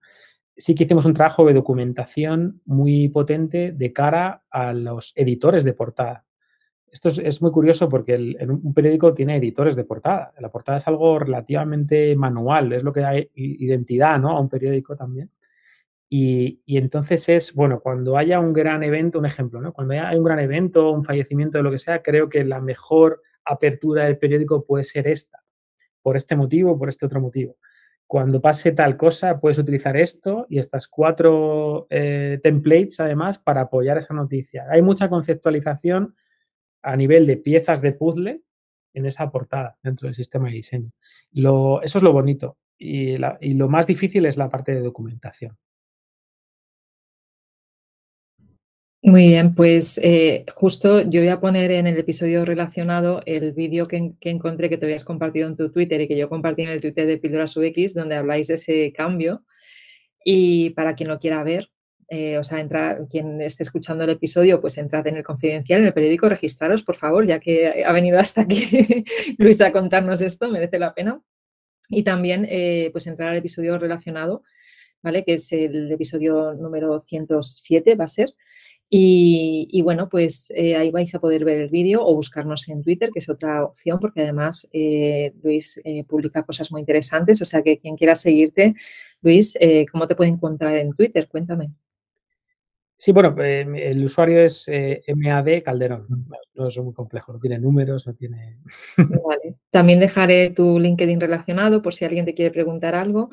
Sí 0.55 0.75
que 0.75 0.83
hicimos 0.83 1.05
un 1.05 1.15
trabajo 1.15 1.43
de 1.43 1.55
documentación 1.55 2.61
muy 2.65 3.09
potente 3.09 3.71
de 3.71 3.91
cara 3.91 4.43
a 4.51 4.73
los 4.73 5.11
editores 5.15 5.63
de 5.63 5.73
portada 5.73 6.25
esto 6.95 7.09
es, 7.09 7.17
es, 7.17 7.41
muy 7.41 7.51
curioso 7.51 7.89
porque 7.89 8.13
el, 8.13 8.37
en 8.39 8.51
un 8.51 8.73
periódico 8.73 9.13
tiene 9.13 9.35
editores 9.35 9.75
de 9.75 9.83
portada. 9.83 10.33
La 10.39 10.49
portada 10.49 10.77
es 10.77 10.87
algo 10.87 11.19
relativamente 11.19 12.15
manual, 12.15 12.71
es 12.71 12.83
lo 12.83 12.93
que 12.93 13.01
da 13.01 13.11
identidad 13.33 14.17
¿no? 14.17 14.29
a 14.29 14.39
un 14.39 14.47
periódico 14.47 14.95
también. 14.95 15.29
Y, 16.07 16.61
y, 16.63 16.77
entonces 16.77 17.27
es, 17.27 17.53
bueno, 17.53 17.81
cuando 17.81 18.15
haya 18.15 18.39
un 18.39 18.53
gran 18.53 18.81
evento, 18.81 19.19
un 19.19 19.25
ejemplo, 19.25 19.59
¿no? 19.59 19.73
cuando 19.73 19.93
haya 19.93 20.17
un 20.17 20.23
gran 20.23 20.39
evento, 20.39 20.91
un 20.91 21.03
fallecimiento 21.03 21.61
lo 21.61 21.71
que 21.71 21.79
sea, 21.79 22.01
creo 22.01 22.29
que 22.29 22.45
la 22.45 22.61
mejor 22.61 23.21
apertura 23.43 24.05
del 24.05 24.17
periódico 24.17 24.63
puede 24.63 24.85
ser 24.85 25.07
esta, 25.09 25.43
por 26.05 26.17
este 26.17 26.35
motivo, 26.35 26.77
por 26.77 26.87
este 26.87 27.07
otro 27.07 27.19
motivo. 27.19 27.57
Cuando 28.05 28.39
pase 28.39 28.73
tal 28.73 28.95
cosa, 28.95 29.39
puedes 29.39 29.57
utilizar 29.57 29.97
esto 29.97 30.45
y 30.47 30.59
estas 30.59 30.87
cuatro 30.87 31.87
eh, 31.89 32.39
templates, 32.43 32.99
además, 32.99 33.39
para 33.39 33.61
apoyar 33.61 33.97
esa 33.97 34.13
noticia. 34.13 34.67
Hay 34.69 34.83
mucha 34.83 35.09
conceptualización 35.09 36.15
a 36.83 36.95
nivel 36.95 37.25
de 37.25 37.37
piezas 37.37 37.81
de 37.81 37.91
puzzle 37.93 38.43
en 38.93 39.05
esa 39.07 39.31
portada 39.31 39.79
dentro 39.81 40.07
del 40.07 40.13
sistema 40.13 40.47
de 40.47 40.53
diseño. 40.53 40.91
Eso 41.33 41.97
es 41.97 42.03
lo 42.03 42.13
bonito. 42.13 42.59
y, 42.77 43.17
lo 43.17 43.67
más 43.67 43.87
difícil 43.87 44.27
es 44.27 44.37
la 44.37 44.47
parte 44.47 44.75
de 44.75 44.81
documentación. 44.81 45.57
Muy 49.05 49.27
bien, 49.27 49.53
pues 49.53 49.99
eh, 50.01 50.45
justo 50.55 51.01
yo 51.01 51.21
voy 51.21 51.29
a 51.29 51.39
poner 51.39 51.69
en 51.69 51.85
el 51.85 51.95
episodio 51.95 52.43
relacionado 52.43 53.21
el 53.27 53.53
vídeo 53.53 53.87
que, 53.87 54.15
encontré 54.21 54.67
que 54.67 54.79
te 54.79 54.87
habías 54.87 55.03
compartido 55.03 55.47
en 55.47 55.55
tu 55.55 55.71
Twitter 55.71 56.01
y 56.01 56.07
que 56.07 56.17
yo 56.17 56.27
compartí 56.27 56.63
en 56.63 56.69
el 56.69 56.81
Twitter 56.81 57.05
de 57.05 57.19
Píldoras 57.19 57.55
UX, 57.55 57.93
donde 57.93 58.15
habláis 58.15 58.47
de 58.47 58.55
ese 58.55 58.91
cambio. 58.93 59.43
Y 60.23 60.71
para 60.71 60.95
quien 60.95 61.09
lo 61.09 61.19
quiera 61.19 61.43
ver, 61.43 61.69
eh, 62.09 62.39
o 62.39 62.43
sea, 62.43 62.59
entra, 62.59 62.97
quien 63.07 63.41
esté 63.41 63.61
escuchando 63.61 64.05
el 64.05 64.09
episodio, 64.09 64.59
pues 64.59 64.75
entrad 64.79 65.05
en 65.05 65.17
el 65.17 65.23
confidencial, 65.23 65.81
en 65.81 65.85
el 65.85 65.93
periódico, 65.93 66.27
registraros, 66.27 66.81
por 66.81 66.95
favor, 66.95 67.27
ya 67.27 67.39
que 67.39 67.83
ha 67.85 67.91
venido 67.91 68.17
hasta 68.17 68.41
aquí 68.41 69.05
Luis 69.37 69.61
a 69.61 69.71
contarnos 69.71 70.19
esto, 70.21 70.49
merece 70.49 70.79
la 70.79 70.95
pena. 70.95 71.21
Y 71.89 72.01
también, 72.01 72.47
eh, 72.49 72.89
pues 72.91 73.05
entrar 73.05 73.29
al 73.29 73.37
episodio 73.37 73.77
relacionado, 73.77 74.41
¿vale? 75.03 75.23
Que 75.23 75.33
es 75.33 75.51
el 75.51 75.91
episodio 75.91 76.55
número 76.55 76.99
107, 77.01 77.93
va 77.93 78.05
a 78.05 78.07
ser. 78.07 78.33
Y, 78.89 79.81
bueno, 79.81 80.07
pues 80.07 80.53
eh, 80.55 80.75
ahí 80.75 80.91
vais 80.91 81.13
a 81.15 81.19
poder 81.19 81.43
ver 81.43 81.57
el 81.57 81.69
vídeo 81.69 82.05
o 82.05 82.15
buscarnos 82.15 82.67
en 82.69 82.81
Twitter, 82.81 83.09
que 83.13 83.19
es 83.19 83.27
otra 83.27 83.63
opción, 83.65 83.99
porque 83.99 84.21
además 84.21 84.69
Luis 85.43 85.81
publica 86.07 86.43
cosas 86.43 86.71
muy 86.71 86.81
interesantes. 86.81 87.41
O 87.41 87.45
sea 87.45 87.61
que 87.61 87.77
quien 87.77 87.97
quiera 87.97 88.15
seguirte, 88.15 88.73
Luis, 89.21 89.57
¿cómo 89.91 90.07
te 90.07 90.15
puede 90.15 90.29
encontrar 90.29 90.75
en 90.75 90.93
Twitter? 90.93 91.27
Cuéntame. 91.27 91.71
Sí, 92.97 93.11
bueno, 93.11 93.35
eh, 93.43 93.67
el 93.91 94.05
usuario 94.05 94.39
es 94.39 94.67
eh, 94.67 95.03
MAD 95.15 95.63
Calderón. 95.63 96.07
No, 96.53 96.69
es 96.69 96.77
muy 96.77 96.93
complejo, 96.93 97.33
no 97.33 97.39
tiene 97.39 97.59
números, 97.59 98.07
no 98.07 98.13
tiene. 98.13 98.57
Vale. 98.97 99.55
También 99.69 99.99
dejaré 99.99 100.51
tu 100.51 100.79
LinkedIn 100.79 101.19
relacionado 101.19 101.81
por 101.81 101.93
si 101.93 102.05
alguien 102.05 102.25
te 102.25 102.33
quiere 102.33 102.51
preguntar 102.51 102.95
algo. 102.95 103.29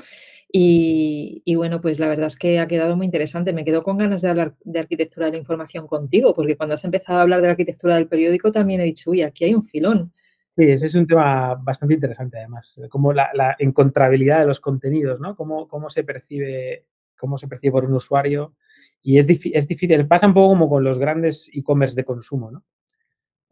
Y, 0.55 1.55
bueno, 1.57 1.81
pues 1.81 1.99
la 1.99 2.09
verdad 2.09 2.27
es 2.27 2.37
que 2.37 2.61
ha 2.61 2.69
quedado 2.69 2.95
muy 2.95 3.07
interesante. 3.07 3.55
Me 3.55 3.65
quedo 3.65 3.83
con 3.83 3.97
ganas 3.97 4.21
de 4.21 4.29
hablar 4.29 4.55
de 4.65 4.81
arquitectura 4.81 5.27
de 5.27 5.33
la 5.33 5.39
información 5.39 5.87
contigo, 5.87 6.35
porque 6.35 6.59
cuando 6.59 6.75
has 6.75 6.85
empezado 6.85 7.19
a 7.19 7.23
hablar 7.23 7.41
de 7.41 7.47
la 7.47 7.53
arquitectura 7.53 7.95
del 7.95 8.07
periódico 8.07 8.53
también 8.53 8.83
he 8.83 8.85
dicho, 8.85 9.11
uy, 9.11 9.23
aquí 9.23 9.45
hay 9.45 9.55
un 9.55 9.65
filón. 9.65 10.13
Sí, 10.51 10.65
ese 10.65 10.87
es 10.87 10.95
un 10.95 11.07
tema 11.07 11.55
bastante 11.55 11.95
interesante 11.95 12.37
además, 12.37 12.79
como 12.91 13.15
la, 13.15 13.57
encontrabilidad 13.59 14.41
de 14.41 14.47
los 14.47 14.61
contenidos, 14.61 15.19
¿no? 15.21 15.35
Cómo, 15.35 15.67
cómo 15.67 15.89
se 15.89 16.05
percibe, 16.05 16.85
cómo 17.17 17.39
se 17.39 17.49
percibe 17.49 17.73
por 17.73 17.87
un 17.87 17.95
usuario 17.95 18.55
y 19.01 19.17
es, 19.17 19.27
es 19.27 19.67
difícil, 19.67 20.07
pasa 20.07 20.27
un 20.27 20.35
poco 20.35 20.49
como 20.49 20.69
con 20.69 20.85
los 20.85 20.99
grandes 20.99 21.51
e-commerce 21.55 21.97
de 21.97 22.05
consumo, 22.05 22.51
¿no? 22.51 22.63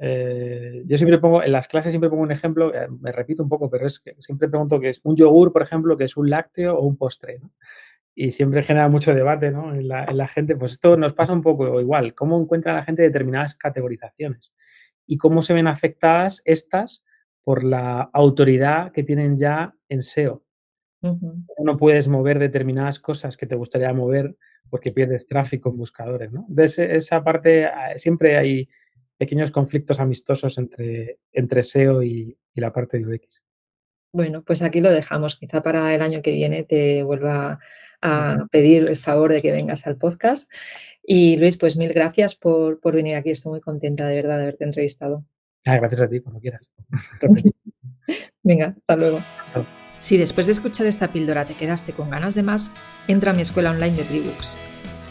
Eh, 0.03 0.83
yo 0.87 0.97
siempre 0.97 1.19
pongo, 1.19 1.43
en 1.43 1.53
las 1.53 1.69
clases 1.69 1.93
siempre 1.93 2.09
pongo 2.09 2.23
un 2.23 2.33
ejemplo, 2.33 2.75
eh, 2.75 2.89
me 2.89 3.13
repito 3.13 3.43
un 3.43 3.51
poco, 3.51 3.69
pero 3.69 3.87
es 3.87 4.01
que 4.01 4.17
siempre 4.19 4.49
pregunto 4.49 4.81
que 4.81 4.89
es 4.89 5.01
un 5.05 5.15
yogur, 5.15 5.53
por 5.53 5.61
ejemplo, 5.61 5.95
que 5.97 6.05
es 6.05 6.17
un 6.17 6.31
lácteo 6.31 6.75
o 6.79 6.87
un 6.87 6.97
postre, 6.97 7.39
¿no? 7.39 7.53
Y 8.15 8.33
siempre 8.33 8.63
genera 8.63 8.89
mucho 8.89 9.15
debate, 9.15 9.51
¿no? 9.51 9.75
En 9.75 9.89
la, 9.89 10.05
en 10.05 10.17
la 10.17 10.27
gente, 10.27 10.57
pues 10.57 10.73
esto 10.73 10.97
nos 10.97 11.13
pasa 11.13 11.35
un 11.35 11.43
poco 11.43 11.81
igual, 11.81 12.15
cómo 12.15 12.41
encuentra 12.41 12.73
la 12.75 12.83
gente 12.83 13.03
determinadas 13.03 13.55
categorizaciones 13.55 14.55
y 15.07 15.19
cómo 15.19 15.43
se 15.43 15.53
ven 15.55 15.67
afectadas 15.67 16.41
estas 16.47 17.05
por 17.43 17.63
la 17.63 18.11
autoridad 18.13 18.93
que 18.93 19.03
tienen 19.03 19.37
ya 19.37 19.75
en 19.89 20.03
SEO. 20.03 20.43
No 21.03 21.77
puedes 21.79 22.09
mover 22.09 22.39
determinadas 22.39 23.01
cosas 23.01 23.37
que 23.37 23.47
te 23.47 23.55
gustaría 23.55 23.93
mover 23.93 24.37
porque 24.69 24.93
pierdes 24.93 25.27
tráfico 25.27 25.71
en 25.71 25.79
buscadores, 25.79 26.33
¿no? 26.33 26.47
De 26.49 26.65
esa 26.65 27.25
parte 27.25 27.67
ah, 27.67 27.97
siempre 27.97 28.37
hay 28.37 28.69
pequeños 29.21 29.51
conflictos 29.51 30.01
amistosos 30.01 30.57
entre, 30.57 31.19
entre 31.33 31.63
SEO 31.63 32.03
y, 32.03 32.39
la 32.55 32.73
parte 32.73 32.99
de 32.99 33.07
UX. 33.07 33.45
Bueno, 34.13 34.43
pues 34.43 34.61
aquí 34.61 34.81
lo 34.81 34.91
dejamos. 34.91 35.37
Quizá 35.37 35.63
para 35.63 35.95
el 35.95 36.03
año 36.03 36.21
que 36.21 36.33
viene 36.33 36.63
te 36.63 37.03
vuelva 37.03 37.59
a 38.03 38.47
pedir 38.51 38.89
el 38.89 38.97
favor 38.97 39.33
de 39.33 39.41
que 39.41 39.53
vengas 39.53 39.87
al 39.87 39.97
podcast. 39.97 40.51
Y 41.03 41.37
Luis, 41.37 41.57
pues 41.59 41.77
mil 41.77 41.93
gracias 41.93 42.35
por, 42.35 42.81
venir 42.93 43.15
aquí. 43.15 43.31
Estoy 43.31 43.53
muy 43.53 43.61
contenta 43.61 44.07
de 44.07 44.17
verdad 44.17 44.37
de 44.37 44.43
haberte 44.43 44.65
entrevistado. 44.65 45.25
Ah, 45.67 45.77
gracias 45.77 46.01
a 46.01 46.09
ti, 46.09 46.21
cuando 46.21 46.41
quieras. 46.41 46.71
Venga, 48.43 48.75
hasta 48.77 48.97
luego. 48.97 49.21
Si 49.99 50.17
después 50.17 50.47
de 50.47 50.53
escuchar 50.53 50.87
esta 50.87 51.13
píldora 51.13 51.47
te 51.47 51.55
quedaste 51.55 51.93
con 51.93 52.11
ganas 52.11 52.35
de 52.35 52.43
más, 52.43 52.71
entra 53.07 53.33
a 53.33 53.35
mi 53.35 53.43
escuela 53.43 53.71
online 53.71 53.97
de 53.97 54.05
Tribooks, 54.05 54.59